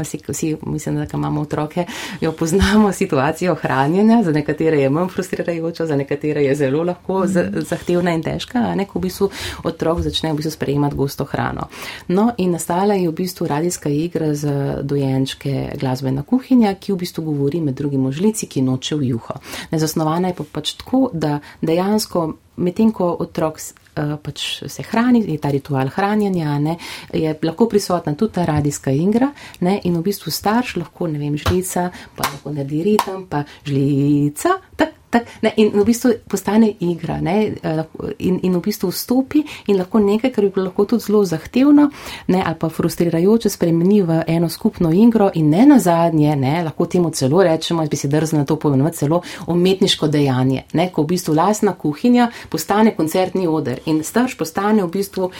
[0.00, 1.84] vsi, vsi mislim, da imamo otroke,
[2.20, 7.26] jo poznamo situacijo hranjenja, za nekatere je manj frustrirajoča, za nekatere je zelo lahko
[7.68, 9.28] zahtevna in težka, ne, ko v bistvu
[9.64, 11.68] otrok začne v bistvu sprejemati gosto hrano.
[12.08, 17.24] No, in nastala je v bistvu radijska igra za dojenčke glasbena kuhinja, ki v bistvu
[17.24, 19.36] govori med drugim o žlici, ki noče v juho.
[19.70, 19.78] Ne,
[20.14, 25.38] zasnovana je pa pač tako, da dejansko medtem, ko otrok uh, pač se hrani, je
[25.38, 26.76] ta ritual hranjenja, ne,
[27.12, 31.36] je lahko prisotna tudi ta radijska igra ne, in v bistvu starš lahko, ne vem,
[31.36, 37.20] žlica, pa lahko naredi ritem, pa žlica, tak, tak, ne, in v bistvu postane igra
[37.22, 37.82] ne, eh,
[38.18, 41.88] in, in v bistvu vstopi in lahko nekaj, kar bi bilo lahko tudi zelo zahtevno
[42.34, 46.86] ne, ali pa frustrirajoče spremeni v eno skupno igro in ne na zadnje, ne, lahko
[46.90, 51.14] temu celo rečemo, jaz bi si drznila to pomenovati celo umetniško dejanje, ne, ko v
[51.14, 55.30] bistvu lasna kuhinja postane koncertni oder in starš postane v bistvu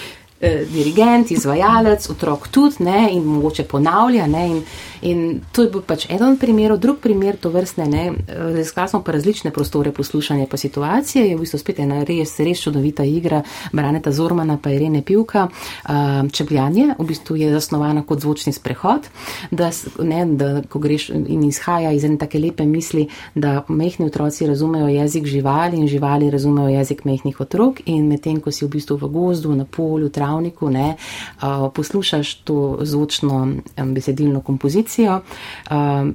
[0.70, 4.26] dirigent, izvajalec, otrok tudi ne, in mogoče ponavlja.
[4.26, 4.62] Ne, in,
[5.02, 8.12] in to je pač eden primer, drug primer to vrstne.
[8.28, 11.28] Raziskali smo pa različne prostore poslušanja pa situacije.
[11.28, 15.48] Je v bistvu spet ena res, res čudovita igra Braneta Zormana pa Irene Pivka.
[15.84, 19.08] Uh, čebljanje v bistvu je zasnovana kot zvočni sprehod,
[19.50, 19.70] da,
[20.02, 24.88] ne, da ko greš in izhaja iz ene take lepe misli, da mehni otroci razumejo
[24.88, 29.08] jezik živali in živali razumejo jezik mehnih otrok in medtem, ko si v bistvu v
[29.12, 30.33] gozdu, na polju, travniku,
[30.70, 30.96] ne,
[31.42, 35.20] uh, poslušaš to zvočno besedilno kompozicijo.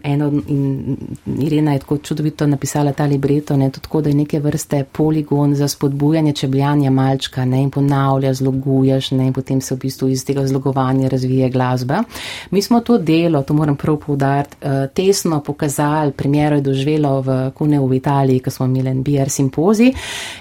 [0.03, 4.83] Eno, in Irena je tako čudovito napisala ta libreto, ne, tako da je neke vrste
[4.83, 10.09] poligon za spodbujanje čebljanja malčka ne, in ponavlja, zloguješ ne, in potem se v bistvu
[10.09, 12.03] iz tega zlogovanja razvije glasba.
[12.51, 17.51] Mi smo to delo, to moram prav povdariti, uh, tesno pokazali, premjero je doživelo v
[17.55, 19.93] Kune v Italiji, ko smo imeli en BR simpozi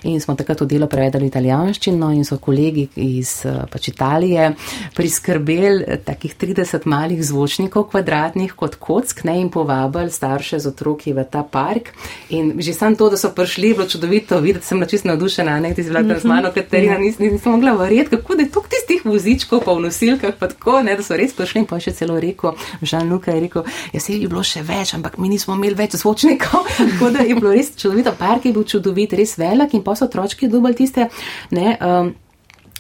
[0.03, 4.53] in smo takrat to delo prevedali v italijanščino in so kolegi iz uh, pač Italije
[4.95, 11.25] priskrbeli takih 30 malih zvočnikov kvadratnih kot kock ne, in povabili starše z otroki v
[11.25, 11.93] ta park.
[12.31, 15.83] In že sam to, da so prišli, bilo čudovito videti, sem čist navdušena, ne, ti
[15.83, 19.05] si bila tam z mano, Katarina, nisem, nisem mogla verjeti, kako da je tok tistih
[19.05, 22.19] vozičkov pa v nosilkah, pa tako, ne, da so res prišli in pa še celo
[22.21, 25.79] rekel, Žan Luka je rekel, ja se je bilo še več, ampak mi nismo imeli
[25.79, 29.85] več zvočnikov, tako da je bilo res čudovito, park je bil čudovit, res velik in
[29.87, 31.09] pa so otročki dobili tiste,
[31.55, 32.15] ne, um,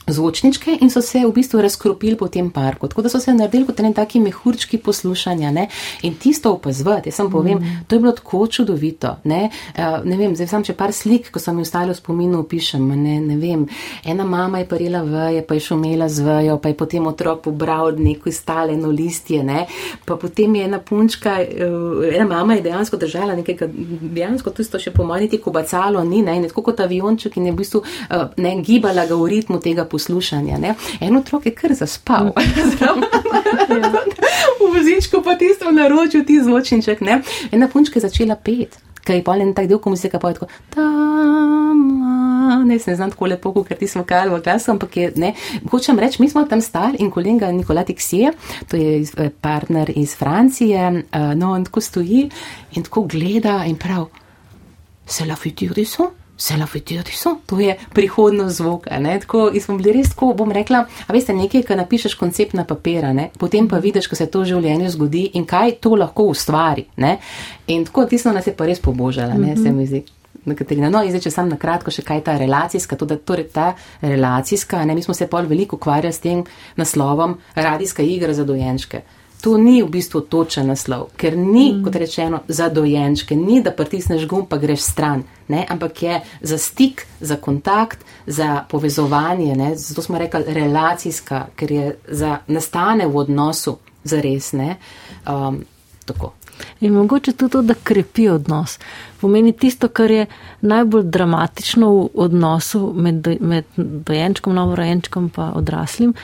[0.08, 2.88] zvočničke in so se v bistvu razkropili po tem parku.
[2.88, 5.68] Tako da so se naredili kot ene taki mehurčki poslušanja ne?
[6.02, 7.08] in tisto opazovati.
[7.08, 7.84] Jaz sem povem, mm.
[7.88, 9.16] to je bilo tako čudovito.
[9.24, 12.40] Ne, uh, ne vem, zdaj sem še par slik, ko sem jih ostalo v spominu
[12.40, 12.88] opišem.
[12.88, 13.66] Ne, ne vem,
[14.04, 17.92] ena mama je parila veje, pa je šumela z vejo, pa je potem otrok pobral
[17.98, 19.42] neko staleno listje.
[19.44, 19.66] Ne?
[20.06, 23.68] Pa potem je ena punčka, uh, ena mama je dejansko držala nekaj,
[24.14, 26.38] dejansko tisto še pomanjiti, ko bacalo ni, ne?
[26.38, 29.84] in tako kot avionček in je v bistvu uh, ne gibala ga v ritmu tega
[29.84, 30.58] poslušanja poslušanja.
[30.58, 30.74] Ne?
[31.00, 32.30] En otrok je kar zaspal.
[34.58, 37.02] v vozičku pa tisto naročil, ti zvočniček.
[37.02, 37.22] Ne?
[37.50, 38.78] Ena punčka je začela pet.
[39.02, 41.78] Kaj je pa en tak del, ko mi se ga poje tako, tam,
[42.68, 45.32] ne, ne znam tako lepo, ker ti smo kar v glasu, ampak je, ne,
[45.72, 48.34] hočem reči, mi smo tam stali in kolega Nikola Tixije,
[48.68, 52.28] to je eh, partner iz Francije, uh, no, on tako stoji
[52.76, 54.10] in tako gleda in prav,
[55.06, 58.98] se la futur du son vse lafetirajo, so, to je prihodnost zvoka.
[58.98, 59.18] Ne?
[59.20, 63.12] Tako smo bili res tako, bom rekla, a veste, nekaj, kar napišeš koncept na papira,
[63.12, 63.30] ne?
[63.38, 66.86] potem pa vidiš, ko se to v življenju zgodi in kaj to lahko ustvari.
[66.96, 67.16] Ne?
[67.74, 70.04] In tako tisto nas je pa res pobožala, ne, se mi zdi.
[70.48, 70.88] Katarina.
[70.88, 74.80] No, in zdaj, če sam na kratko še kaj ta relacijska, tudi torej ta relacijska,
[74.88, 76.40] ne, mi smo se pol veliko ukvarjali s tem
[76.78, 79.02] naslovom radijska igra za dojenčke
[79.40, 81.84] to ni v bistvu točen naslov, ker ni, mm.
[81.84, 85.64] kot rečeno, za dojenčke, ni da pritisneš gum, pa greš stran, ne?
[85.68, 89.54] ampak je za stik, za kontakt, za povezovanje.
[89.56, 89.76] Ne?
[89.76, 94.76] Zato smo rekli relacijska, ker je za nastane v odnosu zares ne.
[95.26, 95.64] Um,
[96.04, 96.32] tako.
[96.80, 98.78] In mogoče tudi to, da krepi odnos.
[99.20, 100.26] Pomeni tisto, kar je
[100.60, 106.14] najbolj dramatično v odnosu med, med dojenčkom, novorojenčkom in odraslim,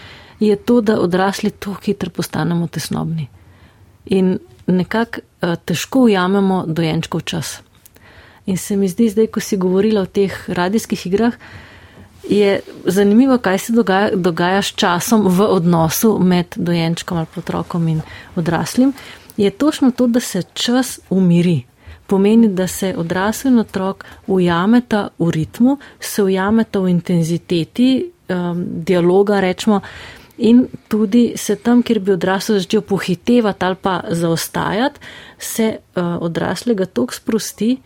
[0.41, 3.29] je to, da odrasli to hitro postanemo tesnobni.
[4.07, 7.61] In nekako uh, težko ujamemo dojenčkov čas.
[8.47, 11.33] In se mi zdi, zdaj, ko si govorila o teh radijskih igrah,
[12.29, 18.01] je zanimivo, kaj se dogaja, dogaja s časom v odnosu med dojenčkom ali otrokom in
[18.37, 18.93] odraslim.
[19.37, 21.63] Je točno to, da se čas umiri.
[22.07, 29.41] Pomeni, da se odrasel in otrok ujameta v ritmu, se ujameta v intenziteti um, dialoga,
[29.41, 29.81] rečemo,
[30.39, 35.01] in tudi se tam, kjer bi odrasel začel pohitevati ali pa zaostajati,
[35.39, 37.77] se uh, odraslega tok sprosti,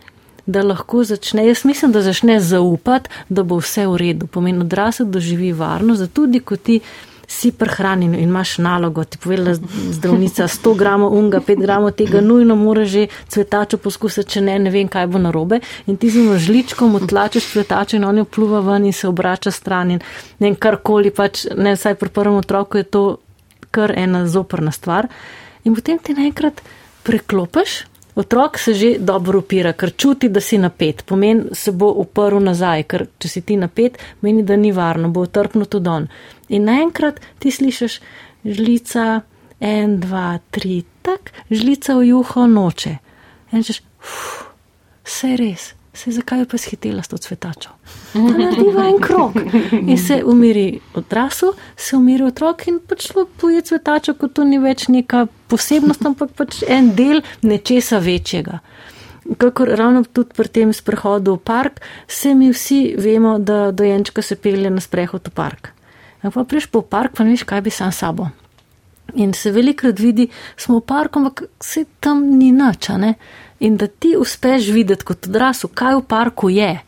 [0.47, 4.27] da lahko začne, jaz mislim, da začne zaupati, da bo vse v redu.
[4.27, 6.81] Pomeni, odrasel doživi varnost, da tudi ko ti
[7.29, 9.55] si prehranjen in imaš nalogo, ti povedala
[9.93, 14.73] zdravnica 100 gramov unga, 5 gramov tega, nujno mora že cvetačo poskusiti, če ne, ne
[14.73, 15.61] vem, kaj bo narobe.
[15.87, 19.91] In ti z žličkom odlačeš cvetačo in on jo pluva ven in se obrača stran
[19.91, 20.01] in
[20.39, 23.05] ne vem, karkoli, pač ne vsaj pri prvem otroku je to
[23.71, 25.13] kar ena zoprna stvar.
[25.69, 26.65] In potem ti naenkrat
[27.05, 27.85] preklopeš
[28.19, 31.05] Otrok se že dobro upira, ker čuti, da si napet.
[31.07, 35.23] Pomeni, se bo uprl nazaj, ker če si ti napet, meni, da ni varno, bo
[35.23, 36.09] utrpno tudi on.
[36.49, 38.01] In naenkrat ti slišiš
[38.45, 39.23] žlica,
[39.61, 42.95] en, dva, tri, tak, žlica v juho noče.
[43.53, 43.83] In češ,
[45.05, 47.71] vse je res se zakaj pa shitela s to cvetačo.
[48.15, 49.37] Narediva en krok
[49.73, 54.87] in se umiri odrasel, se umiri otrok in pač poje cvetačo, kot to ni več
[54.89, 58.61] neka posebnost, ampak pač en del nečesa večjega.
[59.43, 64.37] Kakor ravno tudi pri tem sprehodu v park, se mi vsi vemo, da dojenčka se
[64.37, 65.73] pelje na sprehod v park.
[66.23, 68.29] Pa priš po park, pa ne veš, kaj bi sam sabo.
[69.15, 73.15] In se velikrat vidi, smo v parku, ampak se tam ni ne?
[73.61, 76.79] in da ti uspeš videti kot odrasel, kaj v parku je.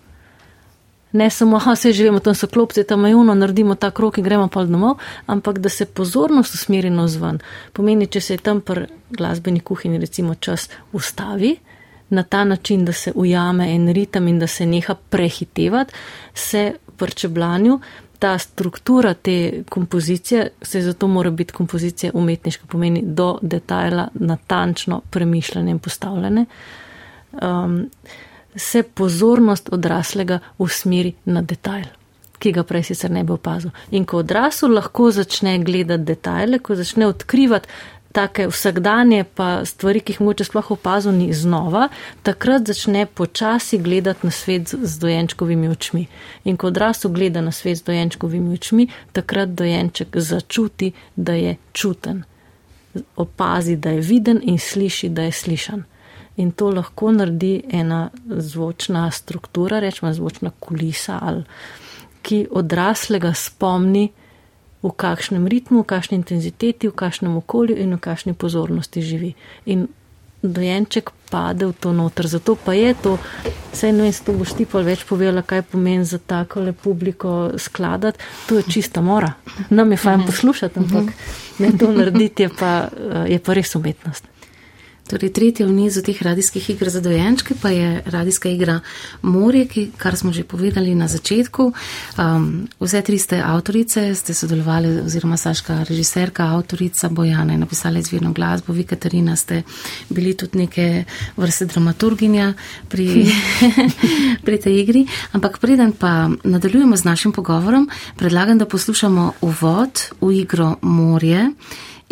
[1.12, 4.48] Ne samo, da se živimo, tam so klopci, tam majuno, naredimo ta krok in gremo
[4.48, 7.40] pa domov, ampak da se pozornost usmeri na zven.
[7.72, 11.56] Pomeni, če se je tam pri glasbeni kuhinji recimo čas ustavi
[12.10, 15.92] na ta način, da se ujame en ritem in da se neha prehitevati,
[16.34, 17.80] se pri čeblanju
[18.20, 25.70] ta struktura te kompozicije, se zato mora biti kompozicija umetniška, pomeni do detajla natančno premišljene
[25.70, 26.44] in postavljene,
[27.42, 27.90] um,
[28.56, 31.86] se pozornost odraslega usmeri na detajl,
[32.38, 33.70] ki ga prej sicer ne bi opazil.
[33.90, 37.68] In ko odrasel lahko začne gledati detajle, ko začne odkrivati
[38.12, 41.88] take vsakdanje pa stvari, ki jih moče sploh opaziti znova,
[42.22, 46.06] takrat začne počasi gledati na svet z dojenčkovimi očmi.
[46.44, 52.24] In ko odrasel gleda na svet z dojenčkovimi očmi, takrat dojenček začuti, da je čuten.
[53.16, 55.84] Opazi, da je viden in sliši, da je slišan.
[56.36, 61.44] In to lahko naredi ena zvočna struktura, rečemo zvočna kulisa, ali,
[62.22, 64.08] ki odraslega spomni,
[64.82, 69.34] v kakšnem ritmu, v kakšni intenziteti, v kakšnem okolju in v kakšni pozornosti živi.
[69.66, 69.88] In
[70.42, 73.18] dojenček pade v to noter, zato pa je to,
[73.76, 77.52] saj ne vem, to boš ti pa več povedala, kaj pomeni za tako le publiko
[77.60, 78.18] skladati,
[78.48, 79.36] to je čista mora.
[79.68, 81.12] Nam je fajn poslušati, ampak
[81.60, 82.88] ne to narediti je pa,
[83.28, 84.29] je pa res umetnost.
[85.10, 88.78] Torej, tretja v nizu teh radijskih igr za dojenčke pa je radijska igra
[89.22, 91.72] Morje, ki, kar smo že povedali na začetku.
[92.14, 98.30] Um, vse tri ste avtorice, ste sodelovali, oziroma Saška, režiserka, avtorica Bojana je napisala izvirno
[98.32, 99.62] glasbo, vi Katarina ste
[100.08, 101.04] bili tudi neke
[101.36, 102.54] vrste dramaturginja
[102.88, 103.26] pri,
[104.46, 105.06] pri tej igri.
[105.34, 111.50] Ampak preden pa nadaljujemo z našim pogovorom, predlagam, da poslušamo uvod v igro Morje.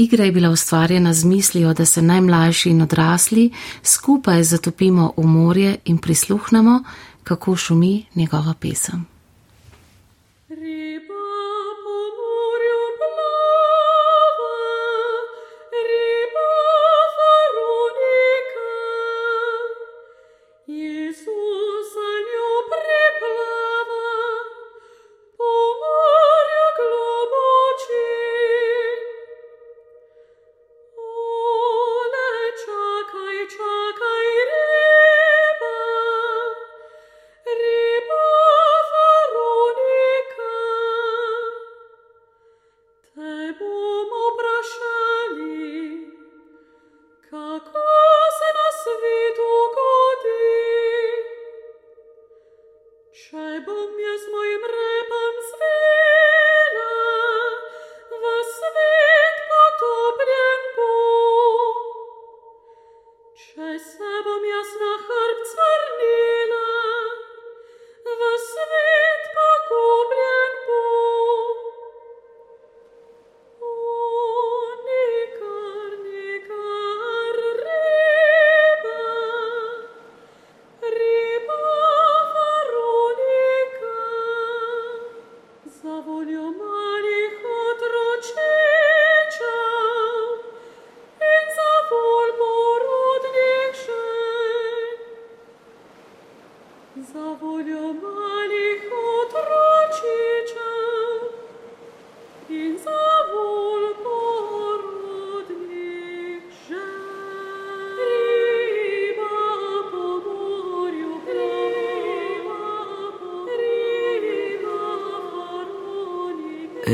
[0.01, 3.51] Igra je bila ustvarjena z mislijo, da se najmlajši in odrasli
[3.83, 6.85] skupaj zatopimo v morje in prisluhnemo,
[7.25, 9.07] kako šumi njegova pesem.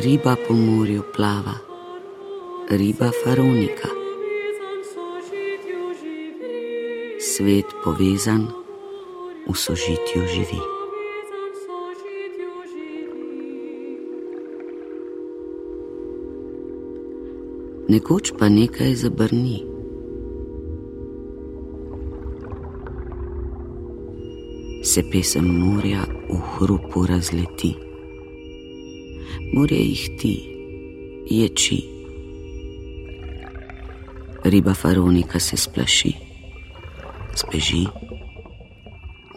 [0.05, 1.55] Riba po morju plava,
[2.69, 3.89] riba faronika.
[7.21, 8.45] Svet povezan
[9.49, 10.61] v sožitju živi.
[17.89, 19.65] Nekoč pa nekaj zabrni.
[24.85, 27.94] Se pesem morja v hrupu razleti
[29.55, 30.35] morje jih ti,
[31.31, 31.79] ječi.
[34.45, 36.13] Riba faronika se splaši,
[37.37, 37.87] zbeži,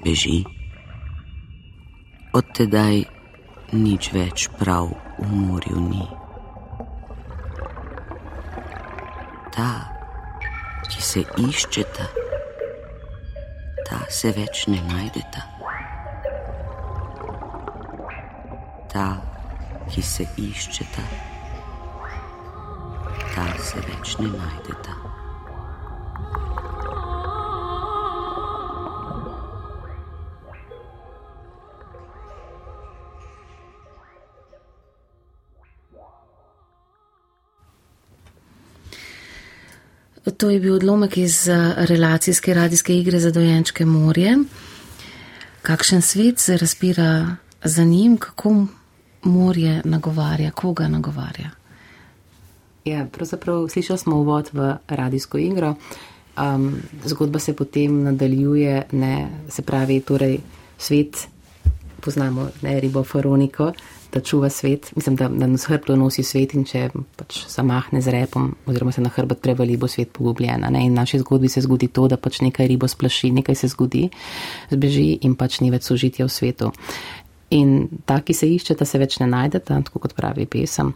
[0.05, 0.43] beži.
[2.33, 3.03] Od tedaj
[3.77, 4.89] nič več prav
[5.19, 6.07] v morju ni.
[9.53, 9.69] Ta,
[10.89, 12.09] ki se iščeta,
[13.85, 15.45] ta se več ne najdeta.
[18.91, 19.07] Ta,
[19.93, 21.03] ki se iščeta,
[23.35, 24.97] ta se več ne najdeta.
[40.37, 44.37] To je bil odlomek iz eh, relacijske radijske igre za dojenčke morje.
[45.61, 48.67] Kakšen svet se razpira za njim, kako
[49.23, 51.49] morje nagovarja, koga nagovarja?
[52.85, 55.75] Ja, pravzaprav slišali smo uvod v radijsko igro.
[56.37, 60.37] Um, zgodba se potem nadaljuje, ne, se pravi, torej
[60.77, 61.27] svet,
[62.01, 63.71] poznamo ne, ribo Faroniko,
[64.13, 68.13] da čuva svet, mislim, da, da nas hrbto nosi svet in če pač zamahne z
[68.13, 70.63] repom oziroma se na hrbet prevali, bo svet pogubljen.
[70.69, 70.85] Ne.
[70.85, 74.07] In v naši zgodbi se zgodi to, da pač nekaj ribo splaši, nekaj se zgodi,
[74.71, 76.71] zbeži in pač ni več sožitja v svetu.
[77.55, 80.91] In ta, ki se iščeta, se več ne najdeta, tako kot pravi pesem.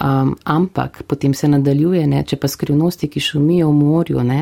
[0.00, 4.40] Um, ampak potem se nadaljuje, ne, če pa skrivnosti, ki šumijo v morju, ne,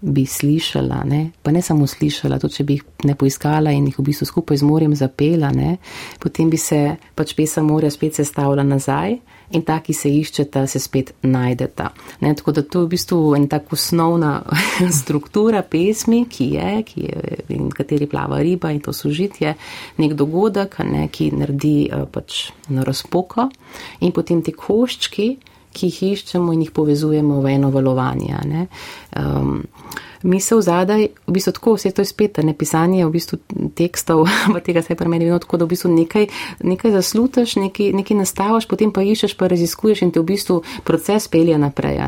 [0.00, 3.98] bi slišala, ne, pa ne samo slišala, tudi če bi jih ne poiskala in jih
[4.00, 5.76] v bistvu skupaj z morjem zapela, ne,
[6.22, 6.80] potem bi se
[7.16, 9.18] pač pesem morja spet sestavila nazaj
[9.54, 11.90] in ta, ki se iščeta, se spet najdeta.
[12.20, 14.40] Ne, tako da to je v bistvu en tak osnovna
[15.00, 19.54] struktura pesmi, ki je, ki je in kateri plava riba in to sožitje,
[20.02, 23.48] nek dogodek, ne, ki naredi eh, pač na razpoko
[24.00, 25.28] in potem ti koščki,
[25.76, 28.38] ki jih iščemo in jih povezujemo v eno valovanje.
[29.12, 29.58] Um,
[30.26, 33.38] misel zadaj, v bistvu tako, vse to je spet, ne pisanje v bistvu
[33.78, 36.28] tekstov, pa tega se je pri meni vedno tako, da v bistvu nekaj,
[36.66, 41.28] nekaj zaslutaš, nekaj, nekaj nastavaš, potem pa iščeš, pa raziskuješ in te v bistvu proces
[41.30, 42.02] pelje naprej.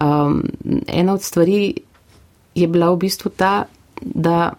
[0.00, 0.42] Um,
[0.86, 1.74] ena od stvari
[2.54, 3.66] je bila v bistvu ta,
[4.00, 4.52] da.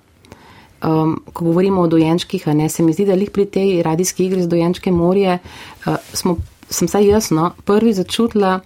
[0.82, 4.42] Um, ko govorimo o dojenčkih, ne, se mi zdi, da jih pri tej radijski igri
[4.42, 6.40] z dojenčke morje uh, smo
[6.72, 8.60] sem saj jasno prvi začutila,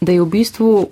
[0.00, 0.88] da je v bistvu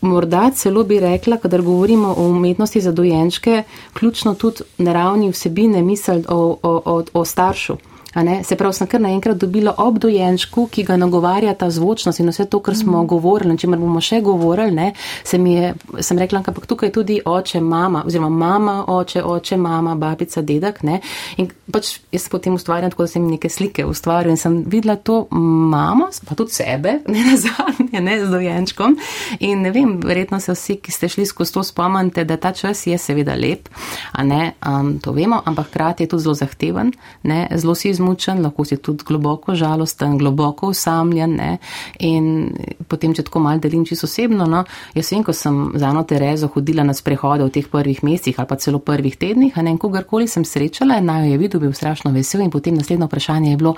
[0.00, 6.22] morda celo bi rekla, kadar govorimo o umetnosti za dojenčke, ključno tudi naravni vsebine misel
[6.28, 7.76] o, o, o, o staršu.
[8.16, 12.46] Se pravi, sem kar naenkrat dobila ob dojenčku, ki ga nagovarja ta zvočnost in vse
[12.48, 13.08] to, kar smo mm.
[13.12, 14.86] govorili, če bomo še govorili, ne,
[15.24, 19.98] se mi je, sem rekla, ampak tukaj tudi oče, mama, oziroma mama, oče, oče, mama,
[20.00, 21.02] babica, dedek, ne.
[21.36, 25.26] In pač jaz potem ustvarjam tako, da sem neke slike ustvarjala in sem videla to
[25.36, 28.96] mamo, pa tudi sebe, ne na zadnje, ne z dojenčkom.
[29.44, 32.86] In ne vem, verjetno se vsi, ki ste šli skozi to, spomnite, da ta čas
[32.88, 33.68] je seveda lep,
[34.16, 36.96] a ne, um, to vemo, ampak hkrati je tudi zelo zahteven,
[37.28, 41.34] ne, zelo si izmučen izmučen, lahko si tudi globoko žalosten, globoko usamljen.
[41.36, 41.58] Ne?
[41.98, 42.52] In
[42.88, 46.48] potem, če tako mal delim čisto osebno, no, jaz vem, ko sem za eno Terezo
[46.54, 50.28] hodila na sprehode v teh prvih mesecih ali pa celo prvih tednih, ne, in kogarkoli
[50.28, 53.74] sem srečala, naj jo je videl, bil strašno vesel in potem naslednje vprašanje je bilo,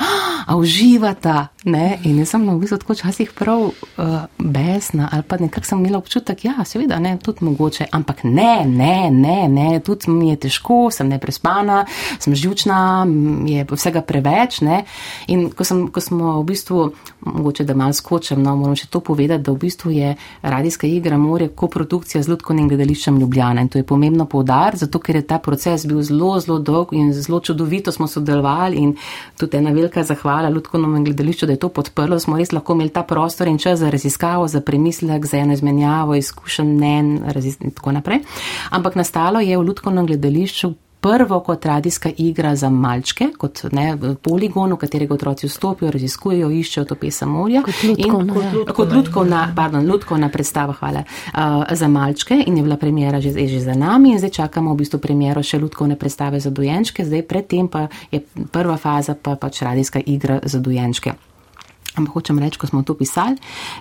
[0.46, 1.98] a uživata, ne?
[2.04, 5.98] In jaz sem v bistvu tako časih prav uh, besna ali pa nekako sem imela
[5.98, 10.78] občutek, ja, seveda, ne, tudi mogoče, ampak ne, ne, ne, ne, tudi mi je težko,
[10.92, 11.84] sem neprespana,
[12.20, 13.06] sem žučna,
[13.48, 14.60] je vsega pre preveč.
[14.60, 14.84] Ne?
[15.28, 16.90] In ko, sem, ko smo v bistvu,
[17.20, 21.18] mogoče da malo skočem, no, moram še to povedati, da v bistvu je radijska igra
[21.18, 25.38] Morje koprodukcija z Ludkovnim gledališčem Ljubljana in to je pomembno povdar, zato ker je ta
[25.38, 28.94] proces bil zelo, zelo dolg in zelo čudovito smo sodelovali in
[29.38, 33.02] tudi ena velika zahvala Ludkovnemu gledališču, da je to podprlo, smo res lahko imeli ta
[33.02, 38.22] prostor in čas za raziskavo, za premislek, za eno izmenjavo, izkušen mnen in tako naprej.
[38.70, 40.74] Ampak nastalo je v Ludkovnem gledališču
[41.08, 46.84] prvo kot radijska igra za malčke, kot ne, poligon, v katerega otroci vstopijo, raziskujejo, iščejo
[46.84, 47.62] to pesem morja.
[47.64, 48.74] Kot lutkovna, kot, ja.
[48.76, 53.60] kot lutkovna, pardon, lutkovna predstava, hvala, uh, za malčke in je bila premjera že, že
[53.60, 57.68] za nami in zdaj čakamo v bistvu premjero še lutkovne predstave za dojenčke, zdaj predtem
[57.68, 58.20] pa je
[58.52, 61.16] prva faza pa pač radijska igra za dojenčke.
[61.96, 63.36] Ampak hočem reči, ko smo to pisali,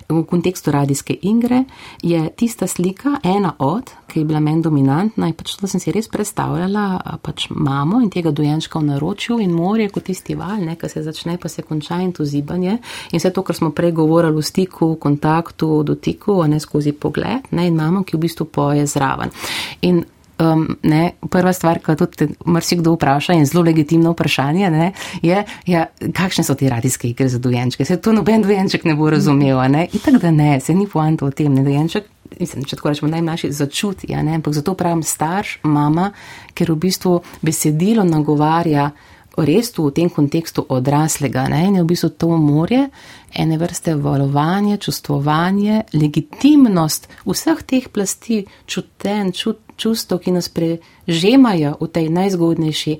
[0.09, 1.63] v kontekstu radijske igre
[2.01, 5.91] je tista slika ena od, ki je bila meni dominantna in pač to sem si
[5.91, 10.77] res predstavljala, pač mamo in tega dojenčka v naročju in morje kot tisti val, ne,
[10.79, 12.77] ki se začne, pa se konča in to zibanje
[13.11, 16.59] in vse to, kar smo prej govorili v stiku, v kontaktu, v dotiku, a ne
[16.63, 19.35] skozi pogled, ne, in mamo, ki v bistvu poje zraven.
[19.81, 20.05] In
[20.39, 25.85] um, ne, prva stvar, ki tudi marsikdo vpraša in zelo legitimno vprašanje, ne, je, ja,
[26.13, 27.85] kakšne so te radijske igre za dojenčke.
[27.85, 31.25] Se to noben dojenček ne bo razumel, ne, in tako da ne, se ni poanta
[31.25, 32.13] o tem, ne, dojenček.
[32.39, 36.09] Mislim, če tako rečemo, najmlajši začuti, ja, ampak zato pravim starš, mama,
[36.53, 38.89] ker v bistvu besedilo nagovarja
[39.37, 42.87] res tu v tem kontekstu odraslega, ne, in je v bistvu to morje,
[43.33, 51.89] ene vrste valovanje, čustvovanje, legitimnost vseh teh plasti, čuten, čut, čustev, ki nas prežemajo v
[51.91, 52.99] tej najzgodnejši.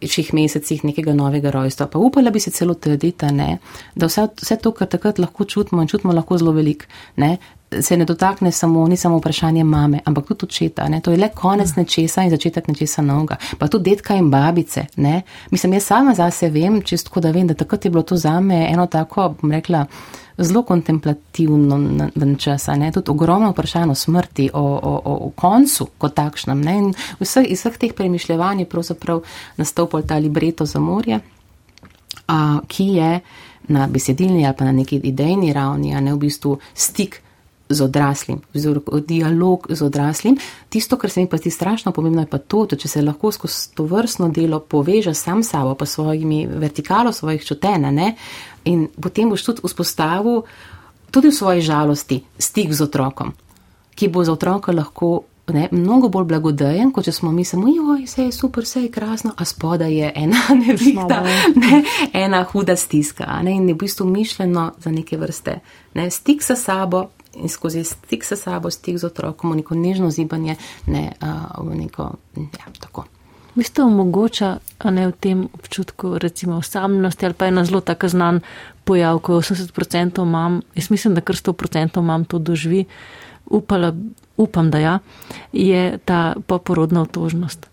[0.00, 1.84] Ših mesecih nekega novega rojstva.
[1.92, 5.90] Pa upala bi se celo trditi, da vse, vse to, kar takrat lahko čutimo in
[5.92, 6.86] čutimo lahko zelo velik,
[7.20, 7.36] ne,
[7.80, 10.88] se ne dotakne samo, ni samo vprašanje mame, ampak tudi očeta.
[10.88, 11.00] Ne.
[11.00, 13.36] To je le konec nečesa in začetek nečesa novega.
[13.58, 14.86] Pa tudi detka in babice.
[14.96, 15.22] Ne.
[15.50, 18.86] Mislim, jaz sama zase vem, čisto da vem, da takrat je bilo to zame eno
[18.86, 19.86] tako, bom rekla,
[20.38, 26.14] zelo kontemplativno čas, ne, tudi ogromno vprašanj o smrti, o, o, o, o koncu kot
[26.14, 26.60] takšnem.
[26.60, 29.22] Ne, in vseh, iz vseh teh premišljevanj je pravzaprav
[29.56, 31.20] nastopil ta libreto za morje,
[32.26, 33.20] a, ki je
[33.68, 37.20] na besedilni ali pa na neki idejni ravni, a ne v bistvu stik
[37.70, 38.40] z odraslim,
[39.06, 40.36] dialog z odraslim.
[40.68, 43.32] Tisto, kar se mi pa zdi strašno pomembno, je pa to, da če se lahko
[43.32, 48.14] skozi to vrstno delo poveže sam sabo, pa svojimi vertikalo svojih čutena, ne,
[48.64, 50.42] in potem boš tudi vzpostavil
[51.10, 53.32] tudi v svoji žalosti stik z otrokom,
[53.94, 55.20] ki bo za otroka lahko.
[55.50, 58.90] Ne, mnogo bolj blagodejen, kot če smo mi samo, joj, vse je super, vse je
[58.94, 61.24] krasno, a spoda je ena nevihta,
[61.56, 61.80] ne,
[62.14, 63.26] ena huda stiska.
[63.42, 65.56] Ne, in je v bistvu mišljeno za neke vrste.
[65.98, 70.56] Ne, stik sa sabo, in skozi stik s sabo, stik z otrokom, neko nežno zibanje,
[70.86, 71.12] ne
[71.58, 72.10] v neko.
[72.36, 73.06] Ja, tako.
[73.50, 77.80] V bistvu omogoča, a ne v tem občutku, recimo osamljenosti ali pa je na zelo
[77.80, 78.40] tako znan
[78.84, 82.84] pojav, ko 80% mam, jaz mislim, da kar 100% mam to doživi,
[83.46, 83.92] upala,
[84.36, 84.98] upam, da ja,
[85.52, 87.66] je ta poporodna otožnost.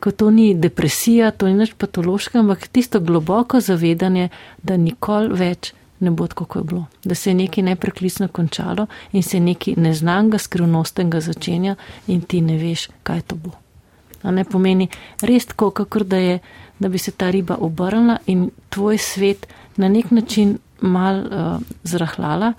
[0.00, 4.28] Ko to ni depresija, to ni nič patološkega, ampak tisto globoko zavedanje,
[4.62, 6.86] da nikoli več ne bo tako, kot je bilo.
[7.04, 11.76] Da se je nekaj nepreklicno končalo in se nekaj neznanga, skrivnostnega začenja
[12.06, 13.50] in ti ne veš, kaj to bo.
[14.22, 14.88] A ne pomeni
[15.22, 16.38] res tako, kakor da je,
[16.78, 22.52] da bi se ta riba obrnila in tvoj svet na nek način mal uh, zrahlala.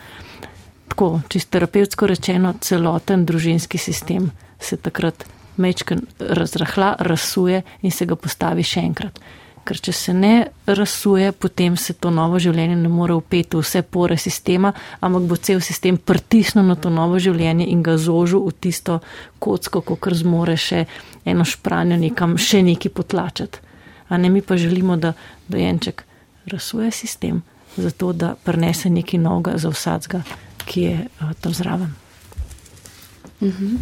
[0.88, 5.26] Tako, čisto terapevtsko rečeno, celoten družinski sistem se takrat
[5.58, 9.20] mečken razrahla, razsuje in se ga postavi še enkrat
[9.68, 13.84] ker če se ne razsuje, potem se to novo življenje ne more upeti v vse
[13.84, 14.72] pore sistema,
[15.04, 19.02] ampak bo cel sistem pritisnil na to novo življenje in ga zožil v tisto
[19.44, 20.86] kocko, kot zmore še
[21.28, 23.60] eno špranje nekam še neki potlačati.
[24.08, 25.14] A ne mi pa želimo, da
[25.52, 26.06] dojenček
[26.48, 27.44] razsuje sistem,
[27.76, 30.24] zato da prenese nekaj novega za vsadzga,
[30.64, 32.07] ki je uh, tam zraven.
[33.42, 33.78] Mhm.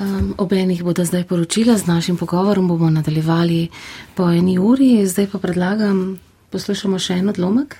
[0.00, 3.68] Um, ob enih bodo zdaj poročila, z našim pogovorom bomo nadaljevali
[4.14, 6.18] po eni uri, zdaj pa predlagam,
[6.50, 7.78] poslušamo še en odlomek.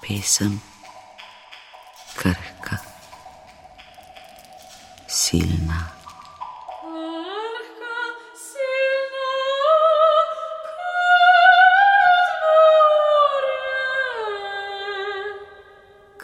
[0.00, 0.60] Pesem,
[2.16, 2.80] krhka,
[5.08, 5.92] silna.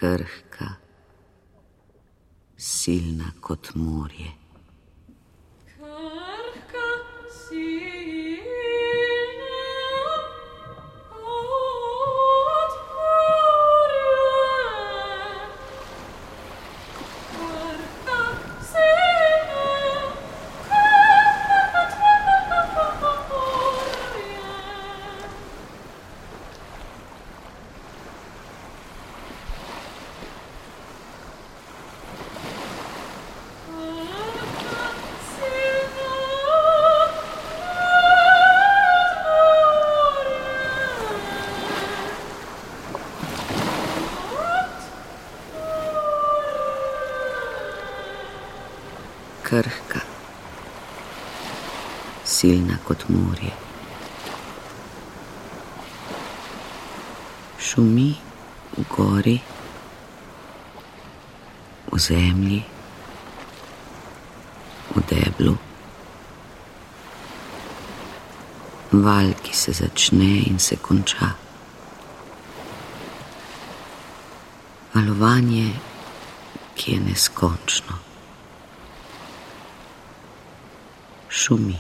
[0.01, 0.80] Krhka
[2.61, 4.40] silna kot morje.
[49.51, 50.01] Krhka,
[52.25, 53.51] silna kot morje.
[57.59, 58.15] Šumi
[58.77, 59.41] v gori,
[61.91, 62.63] v zemlji,
[64.95, 65.57] v deblu.
[68.93, 71.31] val, ki se začne in se konča.
[74.95, 75.71] Valovanje,
[76.75, 78.10] ki je neskončno.
[81.51, 81.77] Šumi.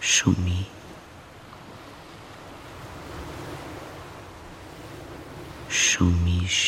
[0.00, 0.58] Šumi.
[5.70, 6.58] Šumiš.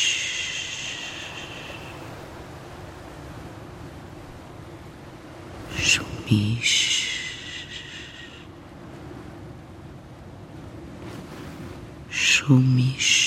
[5.82, 6.74] Šumiš.
[12.10, 13.17] Šumiš.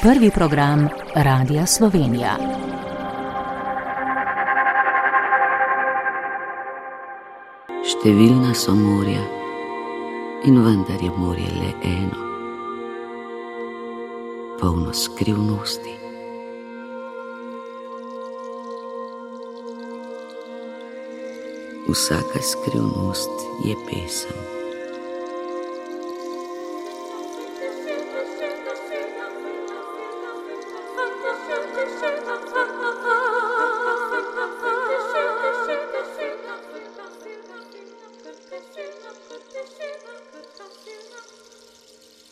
[0.00, 2.30] Prvi program Radia Slovenija.
[7.84, 9.20] Številna so morja
[10.48, 12.30] in vendar je morje le eno,
[14.62, 15.92] polno skrivnosti.
[21.90, 24.59] Vsaka skrivnost je pesem.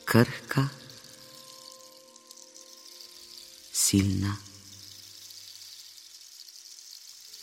[0.08, 0.62] Krhka,
[3.72, 4.32] silna,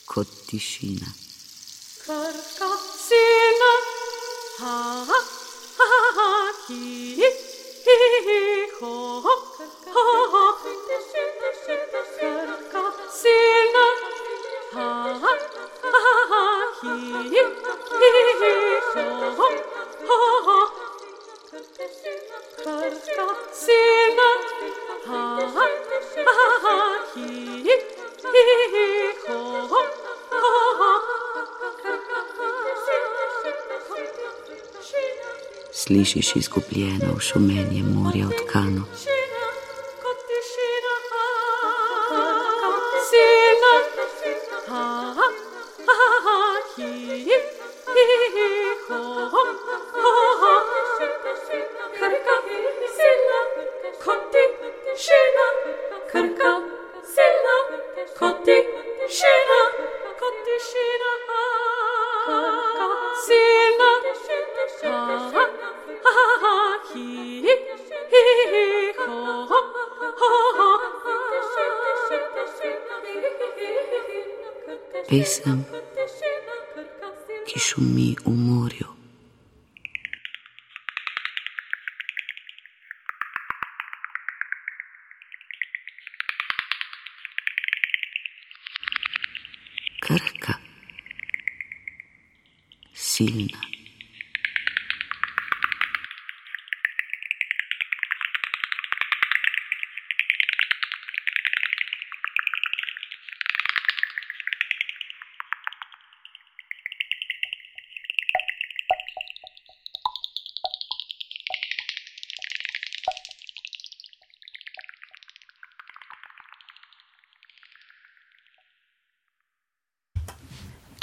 [0.09, 1.24] kot tišina.
[36.05, 38.51] Slišiš izgubljeno šumenje morja od
[77.55, 77.59] ki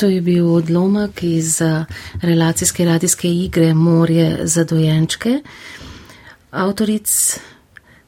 [0.03, 1.85] To je bil odlomek iz eh,
[2.23, 5.43] relacijske radijske igre Morje za dojenčke.
[6.51, 7.39] Avtoric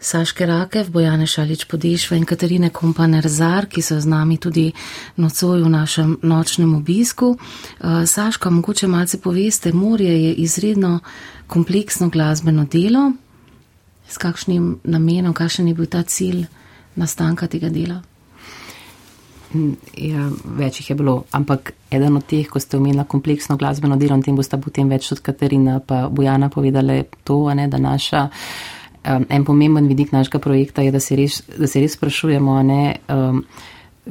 [0.00, 4.72] Saške Rakev, Bojane Šalič Podešva in Katarine Kompaner-Zar, ki so z nami tudi
[5.16, 7.36] nocoj v našem nočnem obisku.
[7.38, 10.98] Eh, Saška, mogoče malce poveste, Morje je izredno
[11.46, 13.12] kompleksno glasbeno delo.
[14.08, 16.46] S kakšnim namenom, kakšen je bil ta cilj
[16.96, 18.02] nastanka tega dela?
[19.54, 20.28] Ja,
[20.58, 24.24] več jih je bilo, ampak eden od teh, ko ste omenili kompleksno glasbeno delo, in
[24.26, 28.24] tem boste potem več tudi Katarina pa Bojana povedali to, ne, da naša.
[29.04, 32.82] Um, en pomemben vidik našega projekta je, da se res, da se res sprašujemo, ne,
[33.12, 33.42] um,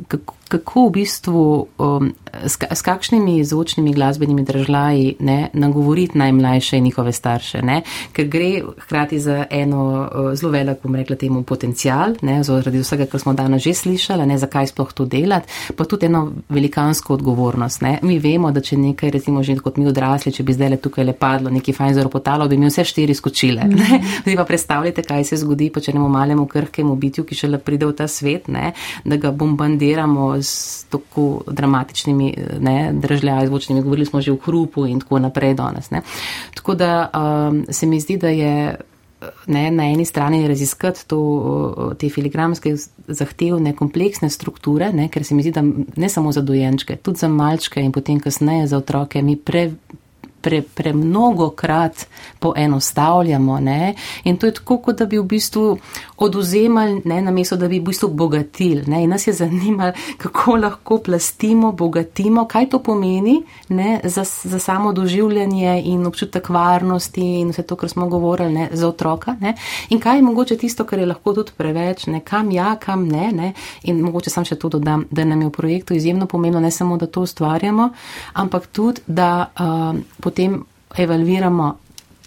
[0.07, 2.13] kako, kako v bistvu, um,
[2.45, 7.81] s, s kakšnimi zvočnimi glasbenimi držlaji ne, nagovoriti najmlajše in njihove starše, ne,
[8.13, 13.05] ker gre hkrati za eno uh, zelo velik, bom rekla temu, potencial, ne, zaradi vsega,
[13.05, 17.81] kar smo danes že slišali, ne, zakaj sploh to delati, pa tudi eno velikansko odgovornost.
[17.81, 17.99] Ne.
[18.01, 21.05] Mi vemo, da če nekaj, recimo že kot mi odrasli, če bi zdaj le tukaj
[21.05, 23.69] le padlo, neki fajn zaropotalo, bi mi vse štiri skočile.
[23.69, 24.01] Ne.
[24.23, 27.85] Zdaj pa predstavljate, kaj se zgodi, pa če nemo malemu krhkemu bitju, ki šele pride
[27.85, 28.73] v ta svet, ne,
[29.05, 29.31] da ga
[29.83, 32.33] bombardiramo s tako dramatičnimi
[32.91, 35.91] državljami, zvočnimi, govorili smo že v hrupu in tako naprej danes.
[35.91, 36.01] Ne.
[36.55, 38.75] Tako da um, se mi zdi, da je
[39.47, 42.75] ne, na eni strani raziskati to, te filigramske
[43.07, 45.63] zahtevne, kompleksne strukture, ne, ker se mi zdi, da
[45.95, 49.71] ne samo za dojenčke, tudi za malčke in potem kasneje za otroke mi pre,
[50.43, 52.05] pre, premnogo krat
[52.39, 53.59] poenostavljamo.
[53.59, 53.95] Ne?
[54.23, 55.77] In to je tako, kot da bi v bistvu
[56.17, 58.83] oduzemali, ne, namesto da bi v bistvu bogatili.
[58.87, 59.03] Ne?
[59.03, 64.93] In nas je zanimalo, kako lahko plastimo, bogatimo, kaj to pomeni ne, za, za samo
[64.93, 69.35] doživljanje in občutek varnosti in vse to, kar smo govorili ne, za otroka.
[69.39, 69.55] Ne?
[69.89, 72.19] In kaj je mogoče tisto, kar je lahko tudi preveč, ne?
[72.19, 73.53] kam ja, kam ne, ne.
[73.83, 76.97] In mogoče sam še to dodam, da nam je v projektu izjemno pomembno ne samo,
[76.97, 77.89] da to ustvarjamo,
[78.33, 79.95] ampak tudi, da uh,
[80.33, 80.63] potem
[80.97, 81.77] evalviramo,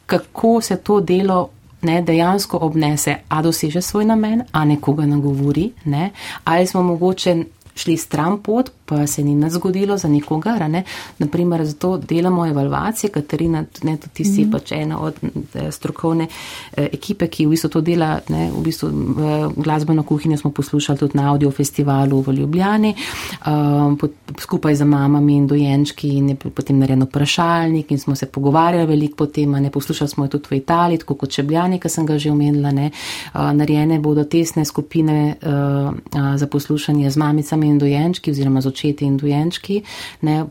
[0.07, 1.49] kako se to delo
[1.83, 6.11] ne, dejansko obnese, a doseže svoj namen, a nekoga nagovori, ne,
[6.45, 7.37] ali smo mogoče
[7.75, 10.71] šli stran pot, pa se ni nič zgodilo za nikogar.
[10.71, 10.85] Ne?
[11.19, 14.51] Naprimer, zato delamo evalvacije, Katarina, ne, tudi ti si mm.
[14.51, 15.15] pač ena od
[15.71, 18.91] strokovne eh, ekipe, ki v bistvu to dela, ne, v bistvu
[19.57, 22.95] glasbeno kuhinjo smo poslušali tudi na audio festivalu v Ljubljani,
[23.47, 24.11] um, pod,
[24.41, 29.17] skupaj z mamami in dojenčki in je potem narejen vprašalnik in smo se pogovarjali veliko
[29.17, 32.19] po tem, ne poslušali smo jo tudi v Italiji, tako kot Čebljani, ki sem ga
[32.19, 32.91] že omenila, ne,
[33.35, 38.67] uh, narejene bodo tesne skupine uh, uh, za poslušanje z mamicami in dojenčki oziroma z
[38.77, 39.81] očeti in dojenčki.
[40.29, 40.45] Ne,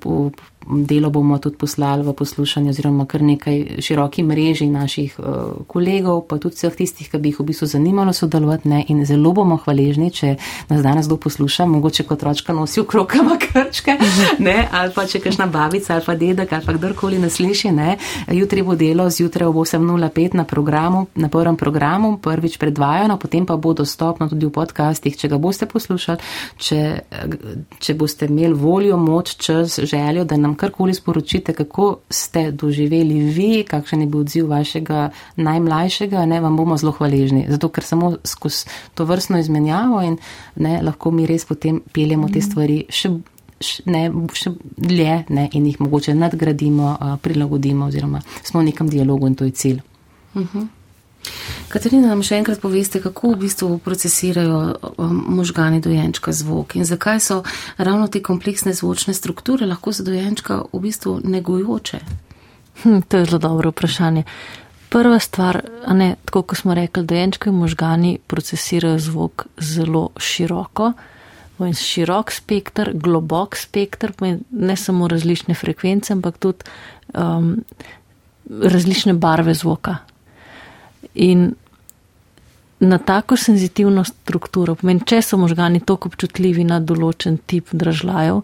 [0.65, 5.25] delo bomo tudi poslali v poslušanje oziroma kar nekaj široki mreži naših uh,
[5.67, 9.31] kolegov, pa tudi vseh tistih, ki bi jih v bistvu zanimalo sodelovati ne, in zelo
[9.33, 10.35] bomo hvaležni, če
[10.69, 13.97] nas danes kdo posluša, mogoče kot otročka nosi v krokama krčke,
[14.39, 17.97] ne, ali pa če kašna babica ali pa dedek ali pa kdorkoli nas sliši, ne,
[18.33, 23.57] jutri bo delo zjutraj ob 8.05 na programu, na prvem programu, prvič predvajano, potem pa
[23.57, 26.81] bo dostopno tudi v podcastih, če ga boste poslušali, če,
[27.79, 33.63] če boste imeli voljo, moč, čas, željo, da nam karkoli sporočite, kako ste doživeli vi,
[33.67, 37.45] kakšen je bil odziv vašega najmlajšega, ne, vam bomo zelo hvaležni.
[37.49, 40.17] Zato, ker samo skozi to vrstno izmenjavo in
[40.55, 43.11] ne, lahko mi res potem peljemo te stvari še,
[43.85, 49.35] ne, še dlje ne, in jih mogoče nadgradimo, prilagodimo oziroma smo v nekem dialogu in
[49.35, 49.81] to je cilj.
[50.33, 50.59] Uh mhm.
[50.59, 50.67] -huh.
[51.69, 54.59] Katarina, nam še enkrat poveste, kako v bistvu procesirajo
[54.97, 57.41] um, možgani dojenčka zvok in zakaj so
[57.77, 61.99] ravno te kompleksne zvočne strukture lahko za dojenčka v bistvu negojoče?
[62.83, 64.23] Hm, to je zelo dobro vprašanje.
[64.89, 65.61] Prva stvar,
[65.91, 70.93] ne, tako kot smo rekli, dojenčki možgani procesirajo zvok zelo široko.
[71.59, 74.11] In širok spektr, globok spektr,
[74.51, 76.67] ne samo različne frekvence, ampak tudi
[77.13, 77.55] um,
[78.49, 79.97] različne barve zvoka.
[81.15, 81.53] In
[82.79, 88.41] na tako senzitivno strukturo, pomeni, če so možgani tako občutljivi na določen tip držav,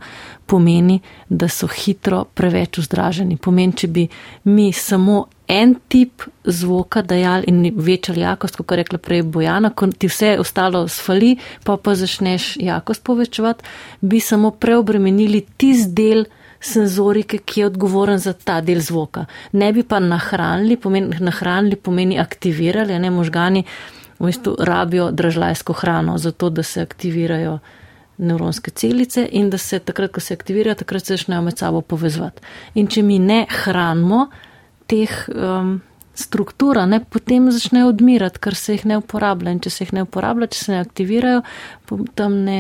[0.48, 3.38] pomeni, da so hitro preveč vzdraženi.
[3.38, 4.08] Pomeni, če bi
[4.48, 9.90] mi samo en tip zvoka dajali in večali jakost, kot je rekla prej Bojana, ko
[9.92, 11.36] ti vse ostalo sfali,
[11.68, 13.68] pa pa začneš jakost povečevati,
[14.02, 16.24] bi samo preobremenili tisti del,
[16.62, 19.26] senzorike, ki je odgovoren za ta del zvoka.
[19.52, 23.64] Ne bi pa nahranili, pomeni, nahranili pomeni aktivirali, ne možgani
[24.20, 27.60] v bistvu rabijo držlajsko hrano, zato da se aktivirajo
[28.18, 32.42] nevronske celice in da se takrat, ko se aktivirajo, takrat se začnejo med sabo povezovati.
[32.74, 34.28] In če mi ne hranimo
[34.86, 35.80] teh um,
[36.14, 39.56] struktura, ne, potem začnejo odmirati, ker se jih ne uporablja.
[39.56, 41.42] In če se jih ne uporablja, če se ne aktivirajo,
[42.16, 42.60] tam ne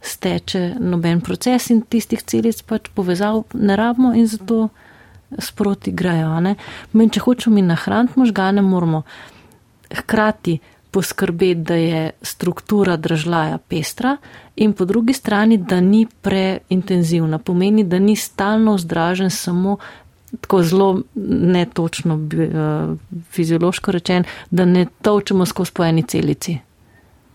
[0.00, 4.68] steče noben proces in tistih celic pač povezav ne rabimo in zato
[5.38, 6.30] sproti grejo.
[6.92, 9.02] Men, če hočemo mi nahraniti možgane, moramo
[9.92, 10.58] hkrati
[10.90, 14.16] poskrbeti, da je struktura držlaja pestra
[14.56, 17.38] in po drugi strani, da ni preintenzivna.
[17.38, 19.76] Pomeni, da ni stalno vzdražen samo
[20.40, 21.02] tako zelo
[21.54, 22.96] netočno uh,
[23.30, 26.58] fiziološko rečen, da ne točemo skozi po eni celici.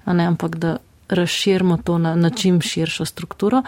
[0.06, 0.78] Ne, ampak da
[1.10, 3.64] razširimo to na, na čim širšo strukturo.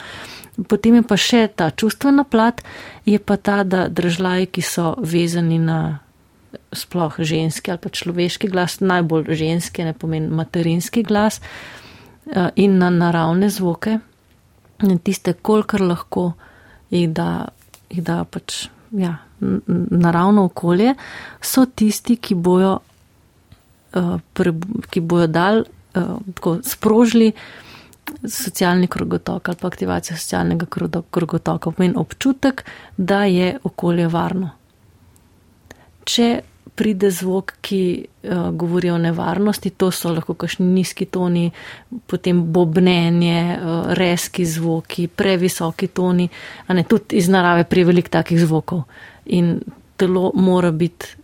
[0.68, 2.62] Potem je pa še ta čustvena plat,
[3.06, 6.00] je pa ta, da držlaji, ki so vezani na
[6.72, 12.90] sploh ženski ali pa človeški glas, najbolj ženski, ne pomeni materinski glas eh, in na
[12.90, 14.00] naravne zvoke,
[15.04, 16.34] tiste, kolikor lahko
[16.90, 17.48] jih da,
[17.90, 20.96] jih da pač, ja, naravno okolje,
[21.42, 22.80] so tisti, ki bojo,
[24.34, 24.54] pre,
[24.92, 25.64] ki bojo dal,
[25.96, 27.32] uh, tako sprožili
[28.28, 32.66] socialni krogotok ali pa aktivacijo socialnega krogo- krogotoka, pomeni občutek,
[32.98, 34.50] da je okolje varno.
[36.06, 36.42] Če
[36.76, 41.48] pride zvok, ki uh, govori o nevarnosti, to so lahko kakšni nizki toni,
[42.08, 46.28] potem bobnenje, uh, reski zvoki, previsoki toni,
[46.68, 48.84] a ne tudi iz narave prevelik takih zvokov.
[49.26, 49.60] In
[49.98, 51.16] telo mora biti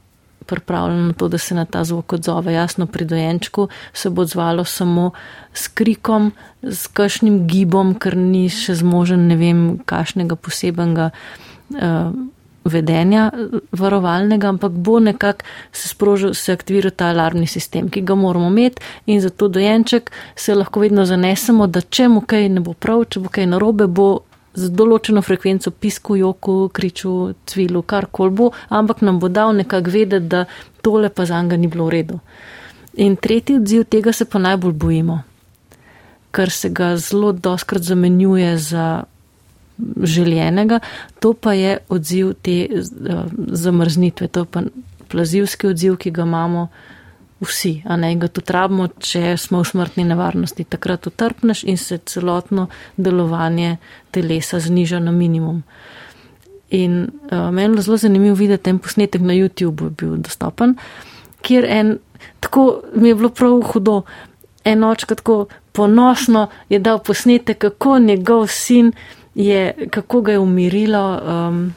[0.51, 2.53] pripravljeno na to, da se na ta zvok odzove.
[2.53, 5.11] Jasno, pri dojenčku se bo odzvalo samo
[5.53, 6.31] s krikom,
[6.61, 11.09] s kakšnim gibom, ker ni še zmožen ne vem kašnega posebenega.
[11.71, 12.11] Uh,
[12.63, 18.15] vedenja eh, varovalnega, ampak bo nekako se sprožil, se aktiviral ta alarmni sistem, ki ga
[18.15, 22.73] moramo imeti in zato dojenček se lahko vedno zanesemo, da če mu kaj ne bo
[22.73, 24.19] prav, če bo kaj narobe, bo
[24.53, 30.27] z določeno frekvenco pisku, joku, kriču, cvilu, karkoli bo, ampak nam bo dal nekako vedeti,
[30.27, 30.45] da
[30.81, 32.19] tole pa za njega ni bilo v redu.
[32.99, 35.21] In tretji odziv tega se pa najbolj bojimo,
[36.35, 39.03] ker se ga zelo doskrat zamenjuje za
[40.03, 40.79] željenega,
[41.19, 44.63] to pa je odziv te uh, zamrznitve, to je pa
[45.07, 46.67] plazivski odziv, ki ga imamo
[47.41, 50.63] vsi, a ne ga tudi rabimo, če smo v smrtni nevarnosti.
[50.63, 52.67] Takrat utrpneš in se celotno
[52.97, 53.77] delovanje
[54.11, 55.63] telesa zniža na minimum.
[56.71, 60.77] In uh, meni je zelo zanimivo videti en posnetek na YouTubu, je bil dostopen,
[61.41, 61.97] kjer en,
[62.39, 64.01] tako mi je bilo prav hudo,
[64.63, 68.93] en očka tako ponosno je dal posnetek, kako njegov sin
[69.35, 71.73] je, kako ga je umirilo um,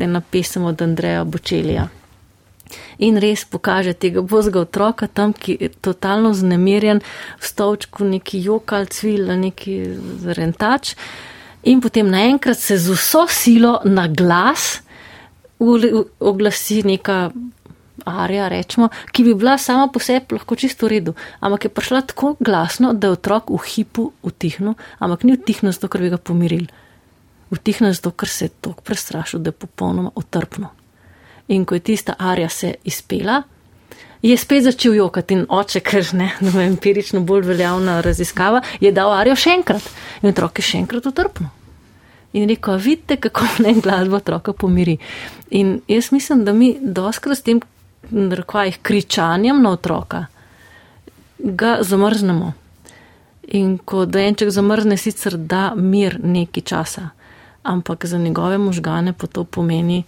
[0.00, 1.88] ena pesem od Andreja Bočelija.
[2.98, 7.02] In res pokaže tega bozga otroka tam, ki je totalno znemirjen,
[7.40, 9.80] v stolčku neki jokal, cvil, neki
[10.36, 10.94] rentač.
[11.64, 14.84] In potem naenkrat se z vso silo na glas
[16.20, 17.30] oglasi neka
[18.04, 22.02] arija, rečemo, ki bi bila sama po sebi lahko čisto v redu, ampak je prišla
[22.12, 26.18] tako glasno, da je otrok v hipu utihnil, ampak ni utihnil zato, ker bi ga
[26.18, 26.68] pomirili.
[27.54, 30.74] Utihnil zato, ker se je tako prestrašil, da je popolnoma otrpno.
[31.48, 33.42] In ko je tista arija se izpela,
[34.22, 39.12] je spet začel jokati in oče, ker ne, no, empirično bolj veljavna raziskava, je dal
[39.12, 39.90] arijo še enkrat
[40.22, 41.50] in otrok je še enkrat otrpno.
[42.34, 44.96] In rekel, vidite, kako ne glasba otroka pomiri.
[45.50, 47.60] In jaz mislim, da mi doskrat s tem
[48.10, 50.26] rekvajih kričanjem na otroka
[51.38, 52.52] ga zamrznemo.
[53.54, 57.10] In ko dojenček zamrzne, sicer da mir neki časa,
[57.62, 60.04] ampak za njegove možgane pa to pomeni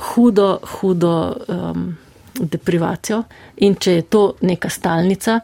[0.00, 1.96] hudo, hudo um,
[2.34, 3.22] deprivacijo.
[3.56, 5.40] In če je to neka stalnica,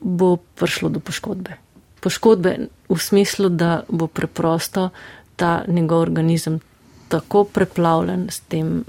[0.00, 1.56] bo prišlo do poškodbe.
[2.02, 2.56] Poškodbe
[2.88, 4.90] v smislu, da bo preprosto
[5.36, 6.60] ta njegov organizem
[7.08, 8.84] tako preplavljen s tem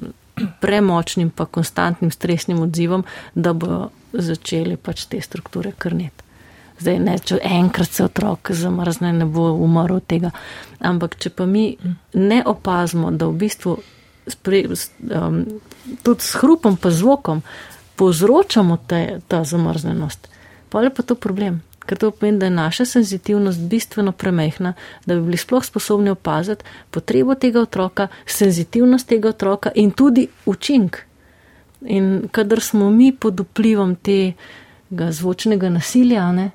[0.61, 3.03] premočnim pa konstantnim stresnim odzivom,
[3.35, 6.23] da bo začeli pač te strukture krniti.
[6.79, 10.31] Zdaj ne, če enkrat se otrok zamrzne, ne bo umrl od tega.
[10.79, 11.77] Ampak če pa mi
[12.13, 13.77] ne opazimo, da v bistvu
[14.27, 15.45] spre, um,
[16.03, 17.41] tudi s hrupom pa zvokom
[17.95, 20.27] povzročamo te, ta zamrznenost,
[20.69, 21.61] pa je pa to problem.
[21.83, 24.73] Ker to pomeni, da je naša senzitivnost bistveno premehna,
[25.05, 30.97] da bi bili sploh sposobni opaziti potrebo tega otroka, senzitivnost tega otroka in tudi učink.
[31.81, 36.51] In kadar smo mi pod vplivom tega zvočnega nasilja, ne,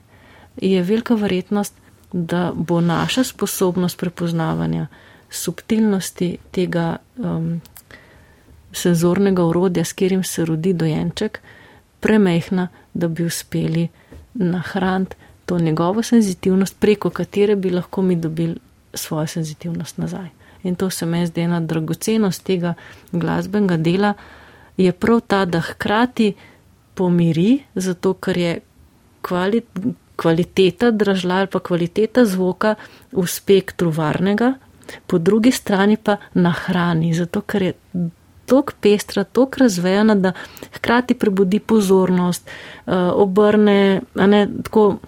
[0.56, 1.74] je velika verjetnost,
[2.12, 4.86] da bo naša sposobnost prepoznavanja
[5.30, 7.60] subtilnosti tega um,
[8.72, 11.40] senzornega urodja, s katerim se rodi dojenček,
[12.00, 13.88] premehna, da bi uspeli
[14.34, 15.16] nahraniti
[15.46, 18.56] to njegovo senzitivnost, preko katere bi lahko mi dobili
[18.94, 20.28] svojo senzitivnost nazaj.
[20.62, 22.74] In to se meni zdi ena dragocenost tega
[23.12, 24.14] glasbenega dela,
[24.76, 26.32] je prav ta, da hkrati
[26.94, 28.60] pomiri, zato ker je
[29.22, 29.62] kvali,
[30.16, 32.74] kvaliteta dražlja ali pa kvaliteta zvoka
[33.12, 34.54] v spektru varnega,
[35.06, 37.72] po drugi strani pa nahrani, zato ker je
[38.48, 40.32] tako pestra, tako razvejana, da
[40.76, 42.48] hkrati prebudi pozornost,
[42.86, 44.98] uh, obrne, ne tako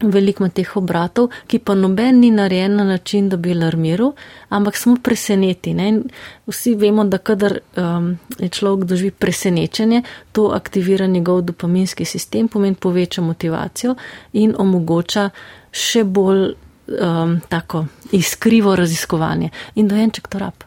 [0.00, 4.12] veliko ima teh obratov, ki pa noben ni narejen na način, da bi alarmiral,
[4.48, 5.74] ampak smo preseneti.
[5.74, 5.88] Ne?
[5.88, 6.02] In
[6.46, 10.02] vsi vemo, da kadar um, je človek doživi presenečenje,
[10.32, 13.96] to aktivira njegov dopaminski sistem, pomeni poveča motivacijo
[14.32, 15.30] in omogoča
[15.72, 16.54] še bolj
[16.88, 19.50] um, tako iskrivo raziskovanje.
[19.74, 20.64] In dojenček to rab.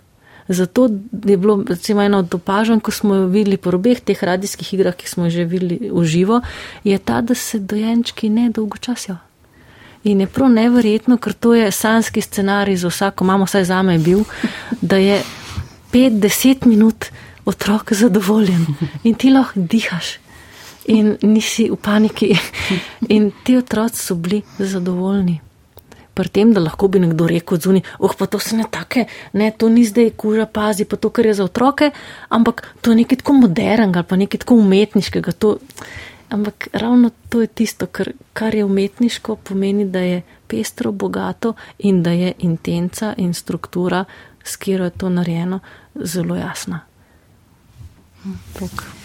[0.47, 0.89] Zato
[1.25, 4.95] je bilo recimo ena od opažanj, ko smo jo videli po obeh teh radijskih igrah,
[4.95, 6.41] ki smo že videli v živo,
[6.83, 9.15] je ta, da se dojenčki ne dolgočasijo.
[10.03, 13.99] In je prav neverjetno, ker to je sanski scenarij za vsako mamo, saj zame je
[13.99, 14.23] bil,
[14.81, 15.21] da je
[15.93, 17.05] 5-10 minut
[17.45, 18.65] otrok zadovoljen
[19.03, 20.17] in ti lahko dihaš
[20.85, 22.33] in nisi v paniki.
[23.09, 25.39] In ti otroci so bili zadovoljni.
[26.13, 29.51] Pri tem, da lahko bi nekdo rekel zunaj, oh, pa to se ne take, ne,
[29.51, 31.91] to ni zdaj kuža, pazi, pa to, kar je za otroke,
[32.29, 35.31] ampak to je nekaj tako modernega ali pa nekaj tako umetniškega.
[35.31, 35.55] To,
[36.29, 42.03] ampak ravno to je tisto, kar, kar je umetniško, pomeni, da je pestro, bogato in
[42.03, 44.05] da je intenca in struktura,
[44.43, 45.59] s katero je to narejeno,
[45.95, 46.81] zelo jasna.
[48.59, 49.00] Tuk.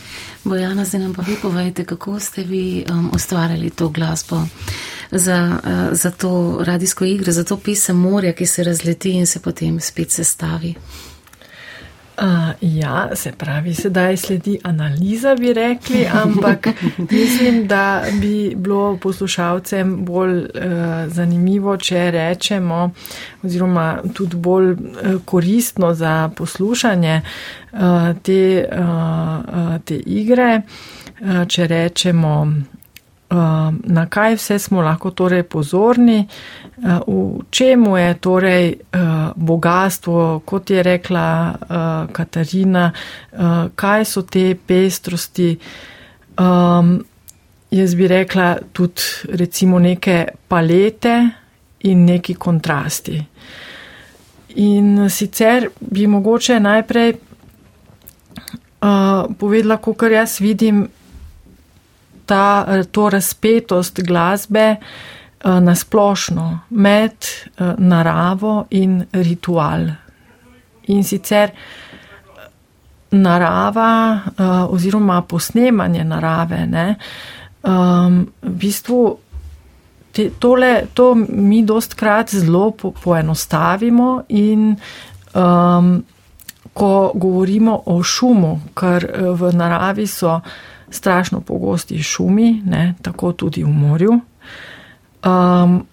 [0.46, 4.42] Bojana, zdaj nam pa vi povejte, kako ste vi um, ustvarjali to glasbo
[5.10, 9.42] za, uh, za to radijsko igro, za to pisem morja, ki se razleti in se
[9.42, 10.74] potem spet sestavi.
[12.18, 12.24] Uh,
[12.60, 16.68] ja, se pravi, sedaj sledi analiza, bi rekli, ampak
[17.10, 20.48] mislim, da bi bilo poslušalcem bolj uh,
[21.06, 22.90] zanimivo, če rečemo,
[23.42, 24.78] oziroma tudi bolj uh,
[25.24, 27.20] koristno za poslušanje
[27.72, 27.80] uh,
[28.22, 30.62] te, uh, te igre,
[31.20, 32.46] uh, če rečemo,
[33.84, 36.28] na kaj vse smo lahko torej pozorni,
[36.76, 42.92] v čemu je torej uh, bogatstvo, kot je rekla uh, Katarina,
[43.74, 45.56] kaj so te pestrosti.
[46.36, 46.98] Um,
[47.70, 51.14] jaz bi rekla tudi recimo neke palete
[51.80, 53.24] in neki kontrasti.
[54.56, 57.14] In sicer bi mogoče najprej
[59.38, 60.86] povedala, kako jaz vidim
[62.26, 64.76] ta, to razpetost glasbe
[65.60, 69.90] nasplošno med uh, naravo in ritual.
[70.86, 71.50] In sicer
[73.10, 76.94] narava uh, oziroma posnemanje narave, ne,
[77.66, 78.98] v bistvu
[80.14, 84.76] te, tole, to mi dost krat zelo po, poenostavimo in
[85.34, 86.04] um,
[86.72, 90.40] ko govorimo o šumu, ker v naravi so
[90.90, 94.20] strašno pogosti šumi, ne, tako tudi v morju.
[95.24, 95.86] Um,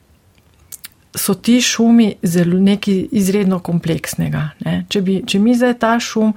[1.15, 4.49] so ti šumi zelo nekaj izredno kompleksnega.
[4.65, 4.85] Ne.
[4.89, 6.33] Če, bi, če mi zdaj ta šum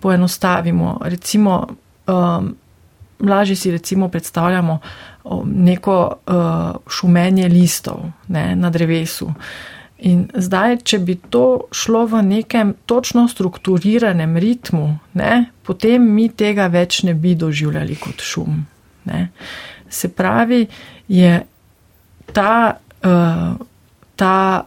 [0.00, 1.66] poenostavimo, recimo,
[2.06, 2.54] um,
[3.20, 4.78] lažje si recimo predstavljamo
[5.44, 9.32] neko uh, šumenje listov ne, na drevesu.
[10.08, 14.86] In zdaj, če bi to šlo v nekem točno strukturiranem ritmu,
[15.20, 18.62] ne, potem mi tega več ne bi doživljali kot šum.
[19.10, 19.26] Ne.
[19.90, 20.64] Se pravi,
[21.08, 21.42] je
[22.32, 23.66] ta, uh,
[24.16, 24.64] ta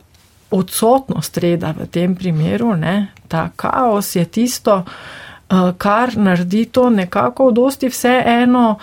[0.53, 7.49] odsotnost reda v tem primeru, ne, ta kaos je tisto, uh, kar naredi to nekako
[7.49, 8.77] v dosti vse eno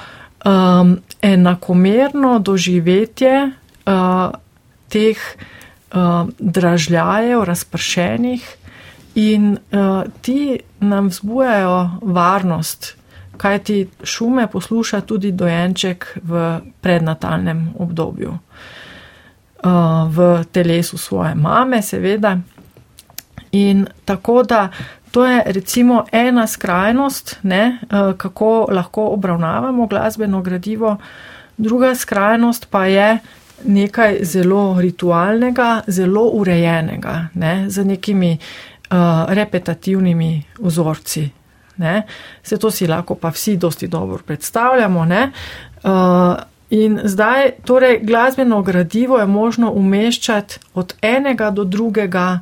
[0.45, 3.35] um, enakomerno doživetje
[3.87, 4.31] uh,
[4.89, 5.19] teh
[5.95, 8.57] uh, dražljajev, razpršenih
[9.15, 12.97] in uh, ti nam vzbujajo varnost,
[13.41, 18.37] kaj ti šume posluša tudi dojenček v prednatalnem obdobju.
[19.61, 19.71] Uh,
[20.09, 22.39] v telesu svoje mame, seveda.
[23.53, 24.69] In tako da
[25.11, 27.79] to je recimo ena skrajnost, ne,
[28.17, 30.97] kako lahko obravnavamo glasbeno gradivo,
[31.57, 33.19] druga skrajnost pa je,
[33.65, 38.97] nekaj zelo ritualnega, zelo urejenega, ne, z nekimi uh,
[39.29, 41.31] repetitivnimi vzorci.
[41.81, 42.03] Ne.
[42.43, 45.01] Se to si lahko pa vsi dosti dobro predstavljamo.
[45.01, 45.91] Uh,
[46.71, 52.41] in zdaj, torej, glasbeno gradivo je možno umeščati od enega do drugega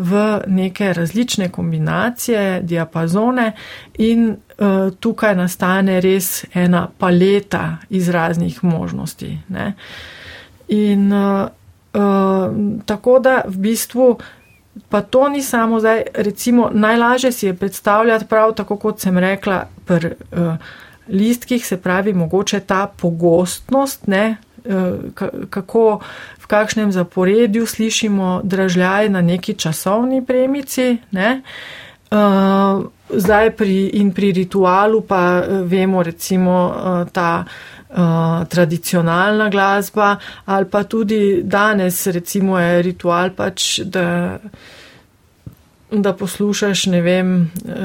[0.00, 3.52] v neke različne kombinacije, diapazone
[3.98, 9.38] in uh, tukaj nastane res ena paleta iz raznih možnosti.
[9.48, 9.72] Ne.
[10.68, 11.48] In uh,
[11.94, 12.56] uh,
[12.86, 14.18] tako da v bistvu,
[14.90, 19.64] pa to ni samo zdaj, recimo, najlažje si je predstavljati prav tako, kot sem rekla,
[19.86, 20.54] pri uh,
[21.08, 26.00] listkih, se pravi, mogoče ta pogostnost, ne, uh, kako
[26.38, 31.42] v kakšnem zaporedju slišimo dražljaj na neki časovni premici, ne.
[32.10, 40.66] Uh, zdaj pri, in pri ritualu pa vemo recimo uh, ta uh, tradicionalna glasba, ali
[40.66, 44.38] pa tudi danes, recimo, je ritual pač, da
[45.92, 47.78] da poslušaš, ne vem, eh,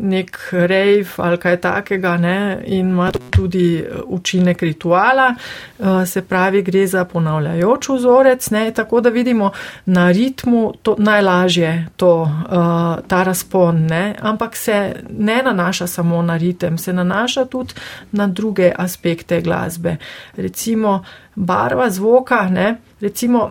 [0.00, 6.86] nek rave ali kaj takega, ne, in ima tudi učinek rituala, eh, se pravi, gre
[6.86, 9.50] za ponavljajoč vzorec, ne, tako da vidimo
[9.86, 16.36] na ritmu to najlažje to, eh, ta razpon, ne, ampak se ne nanaša samo na
[16.36, 17.74] ritem, se nanaša tudi
[18.12, 19.96] na druge aspekte glasbe.
[20.36, 21.04] Recimo
[21.34, 23.50] barva zvoka, ne, recimo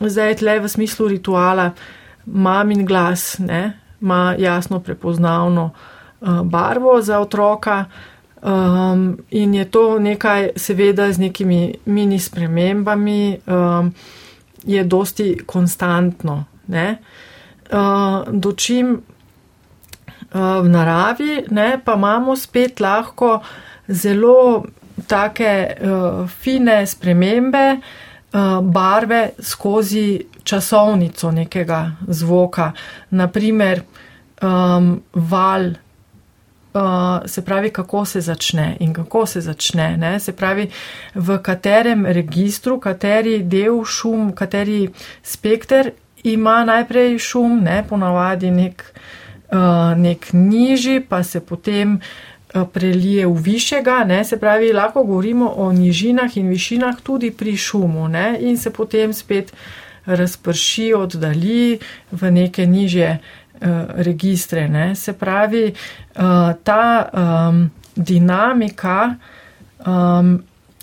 [0.00, 1.70] zdaj tle v smislu rituala,
[2.26, 5.70] mamin glas, ne, ima jasno prepoznavno
[6.20, 7.84] uh, barvo za otroka.
[8.42, 13.94] Um, in je to nekaj, seveda, z nekimi mini spremembami, um,
[14.64, 16.44] je dosti konstantno.
[16.68, 19.00] Uh, dočim uh,
[20.62, 23.40] v naravi, ne, pa imamo spet lahko
[23.88, 24.64] zelo
[25.06, 32.72] take uh, fine spremembe uh, barve skozi časovnico nekega zvoka.
[33.10, 33.82] Naprimer,
[34.42, 35.70] um, val.
[36.76, 36.82] Uh,
[37.26, 39.96] se pravi, kako se začne in kako se začne.
[39.96, 40.20] Ne?
[40.20, 40.68] Se pravi,
[41.14, 44.90] v katerem registru, kateri del šum, kateri
[45.22, 45.90] spekter
[46.24, 47.80] ima najprej šum, ne?
[47.88, 48.84] ponavadi nek,
[49.52, 54.04] uh, nek nižji, pa se potem uh, prelije v višjega.
[54.04, 54.20] Ne?
[54.24, 58.36] Se pravi, lahko govorimo o nižinah in višinah tudi pri šumu ne?
[58.40, 59.52] in se potem spet
[60.06, 61.78] razprši, oddalji
[62.12, 63.18] v neke nižje.
[63.60, 64.68] Eh, registre.
[64.68, 64.94] Ne?
[64.94, 69.14] Se pravi, eh, ta um, dinamika
[69.86, 70.42] um,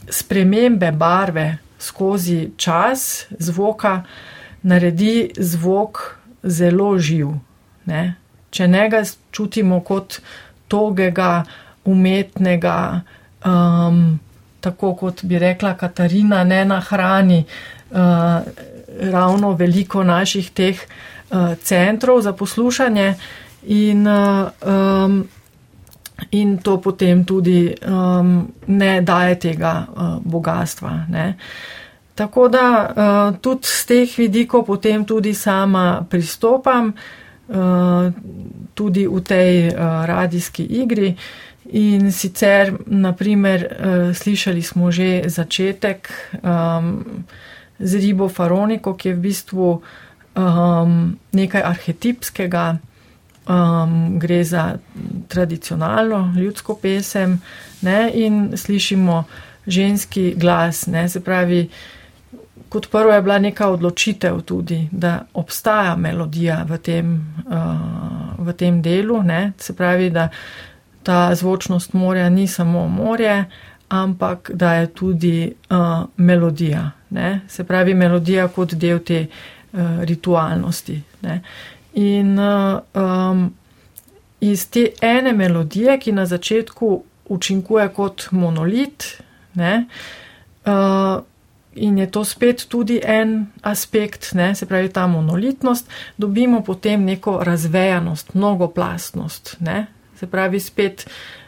[0.09, 4.03] spremembe barve skozi čas zvoka
[4.61, 7.29] naredi zvok zelo živ.
[7.85, 8.15] Ne?
[8.49, 10.21] Če ne ga čutimo kot
[10.67, 11.43] togega,
[11.85, 13.01] umetnega,
[13.45, 14.19] um,
[14.61, 17.43] tako kot bi rekla Katarina, ne nahrani
[17.91, 18.41] uh,
[18.99, 23.15] ravno veliko naših teh uh, centrov za poslušanje
[23.63, 24.49] in, uh,
[25.05, 25.27] um,
[26.31, 31.05] in to potem tudi um, ne daje tega uh, bogatstva.
[31.09, 31.37] Ne.
[32.15, 36.93] Tako da uh, tudi z teh vidikov potem tudi sama pristopam,
[37.47, 38.11] uh,
[38.73, 41.15] tudi v tej uh, radijski igri.
[41.73, 46.11] In sicer, naprimer, uh, slišali smo že začetek
[46.43, 47.25] um,
[47.83, 49.69] z Ribo Faroniko, ki je v bistvu
[50.35, 50.97] um,
[51.31, 52.77] nekaj arhetipskega,
[53.49, 54.75] um, gre za
[55.27, 57.41] tradicionalno ljudsko pesem,
[57.81, 59.23] ne, in slišimo
[59.67, 60.87] ženski glas.
[60.87, 61.69] Ne, se pravi,
[62.69, 68.81] kot prvo je bila neka odločitev tudi, da obstaja melodija v tem, uh, v tem
[68.81, 70.29] delu, ne, se pravi, da
[71.03, 73.45] ta zvočnost morja ni samo morje,
[73.89, 76.91] ampak da je tudi uh, melodija.
[77.13, 80.95] Ne, se pravi, melodija kot del te uh, ritualnosti.
[81.21, 81.41] Ne.
[82.01, 83.43] In uh, um,
[84.41, 86.89] iz te ene melodije, ki na začetku
[87.29, 89.05] učinkuje kot monolit,
[89.53, 89.85] ne,
[90.65, 91.21] uh,
[91.75, 97.39] in je to spet tudi en aspekt, ne, se pravi ta monolitnost, dobimo potem neko
[97.43, 99.55] razvejanost, mnogoplastnost.
[99.59, 99.85] Ne,
[100.19, 101.42] se pravi spet uh,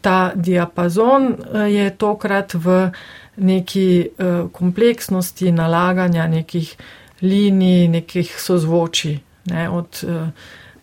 [0.00, 1.36] ta diapazon
[1.68, 2.90] je tokrat v
[3.40, 6.84] neki uh, kompleksnosti nalaganja nekih uh,
[7.20, 10.28] linij, nekih sozvočij, ne, od uh,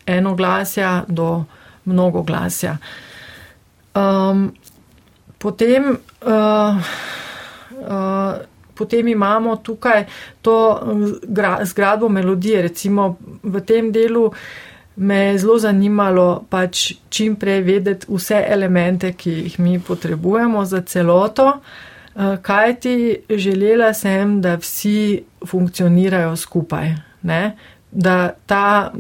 [0.06, 1.44] enoglasja do
[1.84, 2.78] mnogoglasja.
[3.96, 4.52] Um,
[5.38, 6.78] potem, uh,
[7.90, 8.34] uh,
[8.74, 10.06] potem imamo tukaj
[10.42, 10.82] to
[11.64, 14.32] zgradbo melodije, recimo v tem delu.
[14.98, 20.82] Me je zelo zanimalo pač čim prej vedeti vse elemente, ki jih mi potrebujemo za
[20.82, 21.52] celoto,
[22.18, 26.96] Eh, kaj ti želela sem, da vsi funkcionirajo skupaj.
[27.22, 27.56] Ne?
[27.92, 28.92] Da ta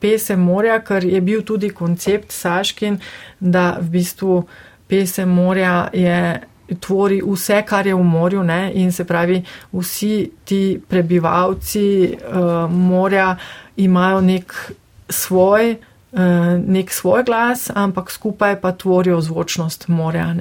[0.00, 2.98] pesem morja, ker je bil tudi koncept Saškin,
[3.40, 4.42] da v bistvu
[4.88, 6.40] pesem morja je,
[6.80, 8.72] tvori vse, kar je v morju ne?
[8.74, 9.42] in se pravi,
[9.72, 13.36] vsi ti prebivalci uh, morja
[13.76, 14.54] imajo nek
[15.10, 15.76] svoj
[16.12, 20.34] Eh, nek svoj glas, ampak skupaj pa tvorijo zvočnost morja.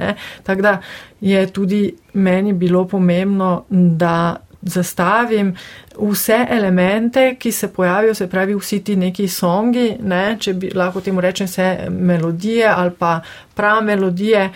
[0.43, 0.77] Tako da
[1.21, 5.55] je tudi meni bilo pomembno, da zastavim
[5.99, 10.37] vse elemente, ki se pojavijo, se pravi vsi ti neki songi, ne?
[10.39, 13.21] če bi lahko temu rečem vse melodije ali pa
[13.53, 14.49] prav melodije,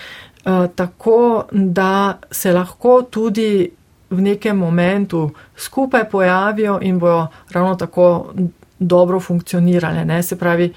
[0.45, 3.69] eh, tako da se lahko tudi
[4.09, 8.33] v nekem momentu skupaj pojavijo in bojo ravno tako
[8.79, 10.05] dobro funkcionirale.
[10.05, 10.23] Ne?
[10.23, 10.73] Se pravi,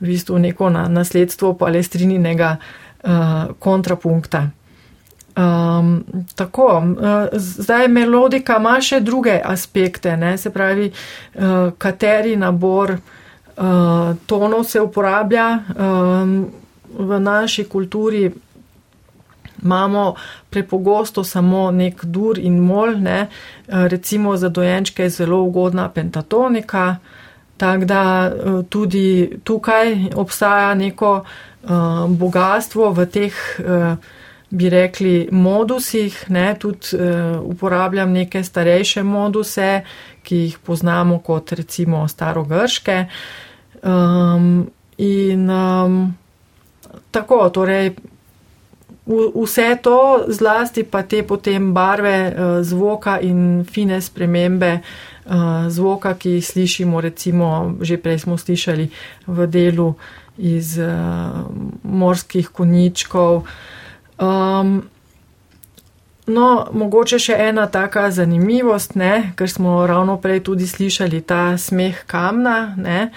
[0.00, 3.10] v bistvu neko na, nasledstvo palestrininega uh,
[3.58, 4.50] kontrapunkta.
[5.36, 6.04] Um,
[6.34, 10.36] tako, uh, zdaj melodika ima še druge aspekte, ne?
[10.38, 16.38] se pravi, uh, kateri nabor uh, tonov se uporablja um,
[16.98, 18.30] v naši kulturi.
[19.64, 20.14] Imamo
[20.52, 23.26] prepogosto samo nek dur in mol, ne?
[23.66, 27.25] recimo za dojenčke je zelo ugodna pentatonika, uh,
[27.56, 31.24] Tako da eh, tudi tukaj obstaja neko
[31.62, 31.70] uh,
[32.08, 33.96] bogatstvo v teh uh,
[34.50, 39.80] bi rekli, modusih, ne, tudi uh, uporabljam neke starejše moduse,
[40.22, 43.06] ki jih poznamo kot recimo starogrške.
[43.82, 44.68] Um,
[44.98, 46.14] in um,
[47.10, 47.94] tako, torej,
[49.06, 54.80] vse to, zlasti pa te potem barve zvoka in fine spremembe
[55.68, 58.90] zvoka, ki jih slišimo, recimo, že prej smo slišali
[59.26, 59.94] v delu
[60.38, 61.48] iz uh,
[61.82, 63.46] morskih koničkov.
[64.20, 64.84] Um,
[66.26, 72.04] no, mogoče še ena taka zanimivost, ne, ker smo ravno prej tudi slišali ta smeh
[72.06, 72.76] kamna.
[72.76, 73.10] Ne,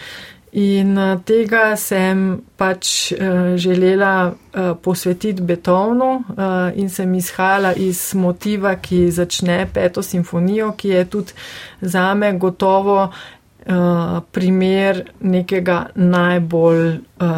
[0.57, 0.97] In
[1.30, 2.21] tega sem
[2.57, 10.01] pač uh, želela uh, posvetiti Beethovnu uh, in sem izhajala iz motiva, ki začne peto
[10.01, 11.38] simfonijo, ki je tudi
[11.81, 17.30] zame gotovo uh, primer nekega najbolj, uh,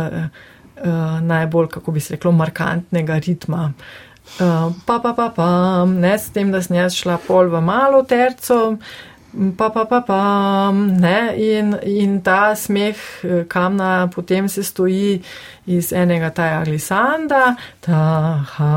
[0.80, 3.74] uh, najbolj, kako bi se reklo, markantnega ritma.
[4.40, 5.52] Uh, pa, pa, pa, pa,
[5.86, 8.78] ne s tem, da sem jaz šla pol v malo terco,
[9.58, 15.22] pa, pa, pa, pa, ne, in, in ta smeh eh, kamna potem se stoji
[15.66, 18.02] iz enega taja glisanda, ta,
[18.56, 18.74] ha,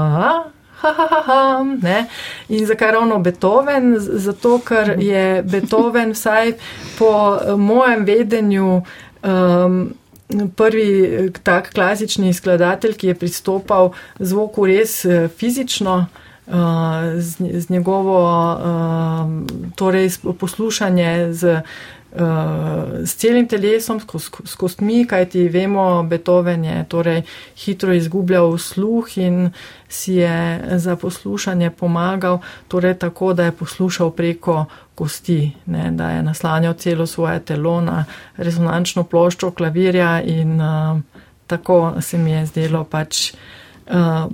[0.81, 1.41] ha, ha, ha, ha,
[1.83, 2.07] ne.
[2.49, 3.95] In zakaj ravno Beethoven?
[3.99, 6.55] Zato, ker je Beethoven vsaj
[6.99, 9.79] po eh, mojem vedenju um,
[10.57, 15.03] prvi eh, tak klasični skladatelj, ki je pristopal zvoku res
[15.37, 16.05] fizično,
[17.19, 21.63] z, z njegovo uh, torej poslušanje z,
[22.13, 22.21] uh,
[23.03, 24.01] z celim telesom,
[24.45, 27.23] s kostmi, kajti vemo, Beethoven je torej
[27.57, 29.51] hitro izgubljal sluh in
[29.89, 32.39] si je za poslušanje pomagal,
[32.69, 34.65] torej tako, da je poslušal preko
[34.95, 38.05] kosti, ne, da je naslanjal celo svoje telo na
[38.37, 41.01] rezonančno ploščo klavirja in uh,
[41.47, 43.33] tako se mi je zdelo pač.
[43.87, 44.27] Eh,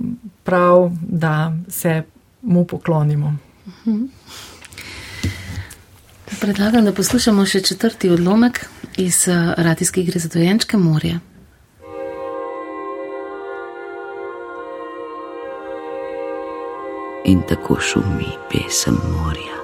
[0.43, 2.03] prav, da se
[2.41, 3.37] mu poklonimo.
[6.41, 8.65] Predlagam, da poslušamo še četrti odlomek
[8.97, 11.19] iz eh, radijske igre za dojenčke morja.
[17.25, 19.60] In tako šumi pesem morja.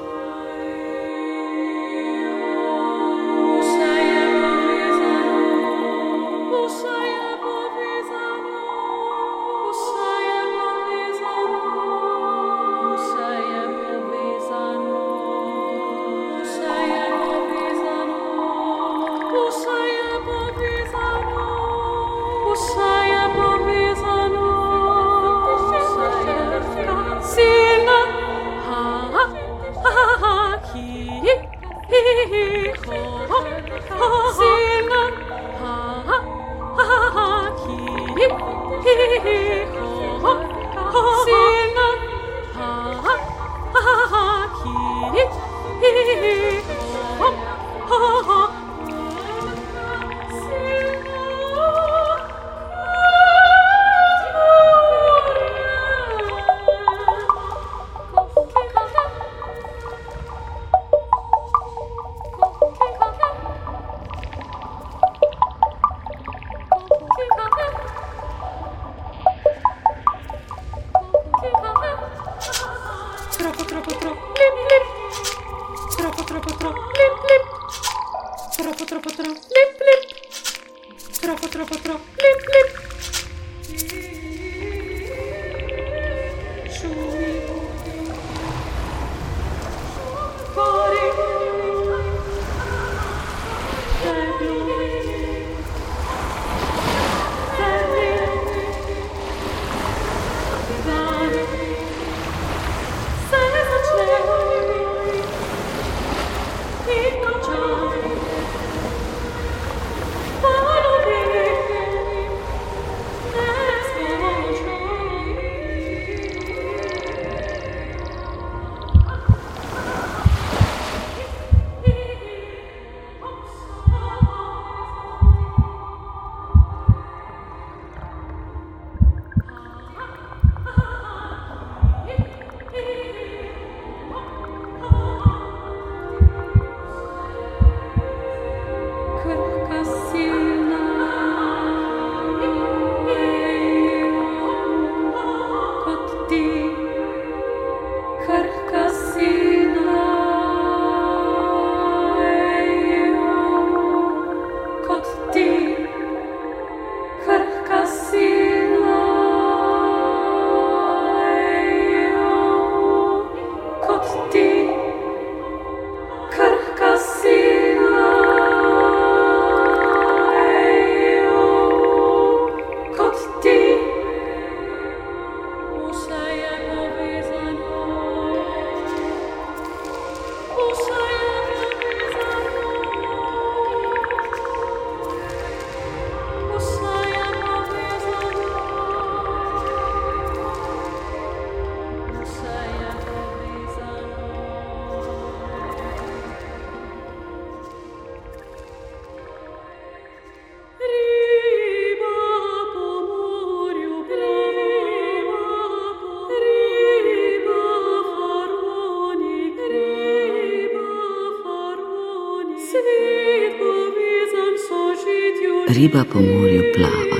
[215.67, 217.19] Riba po morju plava,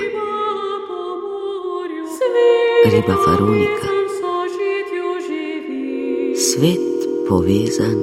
[2.91, 3.87] riba faronika,
[6.35, 6.87] svet
[7.29, 7.99] povezan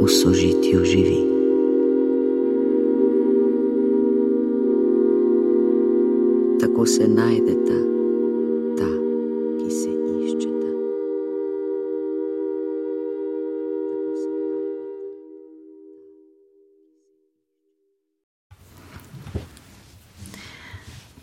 [0.00, 1.22] v sožitju živi.
[6.60, 7.87] Tako se najdeta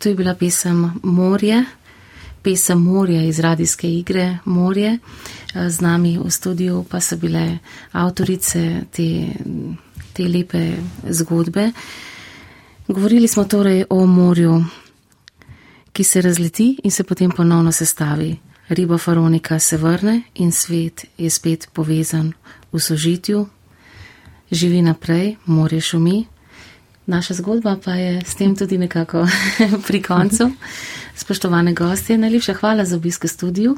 [0.06, 1.64] To je bila pesem Morje,
[2.42, 4.98] pesem Morja iz radijske igre Morje.
[5.68, 7.58] Z nami v studiu pa so bile
[7.92, 9.34] avtorice te,
[10.12, 10.76] te lepe
[11.10, 11.72] zgodbe.
[12.88, 14.64] Govorili smo torej o morju,
[15.92, 18.36] ki se razleti in se potem ponovno sestavi.
[18.68, 22.32] Riba Faronika se vrne in svet je spet povezan
[22.72, 23.46] v sožitju,
[24.52, 26.35] živi naprej, morje šumi.
[27.06, 29.26] Naša zgodba pa je s tem tudi nekako
[29.86, 30.50] pri koncu.
[31.14, 33.76] Spoštovane gostje, najlepša hvala za obisk v studiu.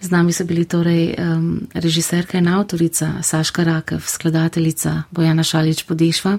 [0.00, 6.38] Z nami so bili torej um, režiserka in avtorica Saška Rakev, skladateljica Bojana Šalič Podešva,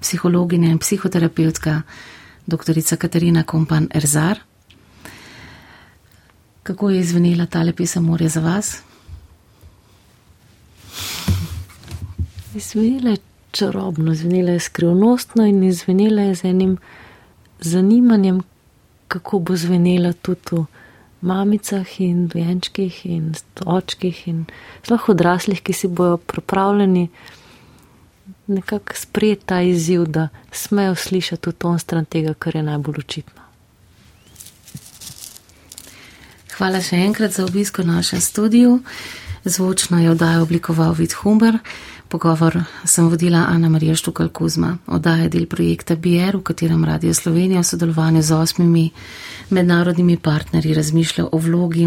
[0.00, 1.82] psihologinja in psihoterapeutka
[2.46, 2.96] dr.
[2.96, 4.38] Katarina Kompan Erzar.
[6.62, 8.78] Kako je izvenela tale pesem Morje za vas?
[12.54, 16.78] Izvenela je čarobno, izvenela je skrivnostno in izvenela je z enim
[17.60, 18.42] zanimanjem,
[19.08, 20.64] kako bo zvenela tudi v
[21.20, 23.34] mamicah in dojenčkih in
[23.66, 24.44] očkih in
[24.82, 27.08] sploh odraslih, ki si bojo pripravljeni
[28.46, 33.42] nekako sprejeti ta izziv, da smejo slišati v ton stran tega, kar je najbolj očitno.
[36.56, 38.80] Hvala še enkrat za obisk v našem studiu.
[39.44, 41.58] Zvočno je oddajo oblikoval Vid Humber.
[42.12, 44.76] Pogovor sem vodila Ana Marija Štukal Kuzma.
[44.86, 48.90] Oddaja del projekta BR, v katerem Radio Slovenija v sodelovanju z osmimi
[49.50, 51.86] mednarodnimi partnerji razmišlja o vlogi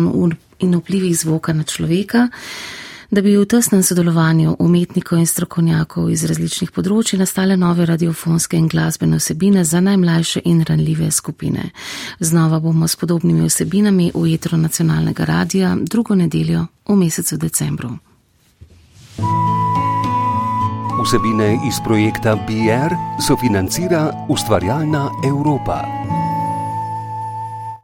[0.60, 2.28] in vplivih zvoka na človeka,
[3.12, 8.66] da bi v tesnem sodelovanju umetnikov in strokovnjakov iz različnih področji nastale nove radiofonske in
[8.68, 11.70] glasbene vsebine za najmlajše in ranljive skupine.
[12.20, 17.94] Znova bomo s podobnimi vsebinami v jetro nacionalnega radija drugo nedeljo v mesecu decembru.
[21.06, 25.86] Vsebine iz projekta BR sofinancira ustvarjalna Evropa.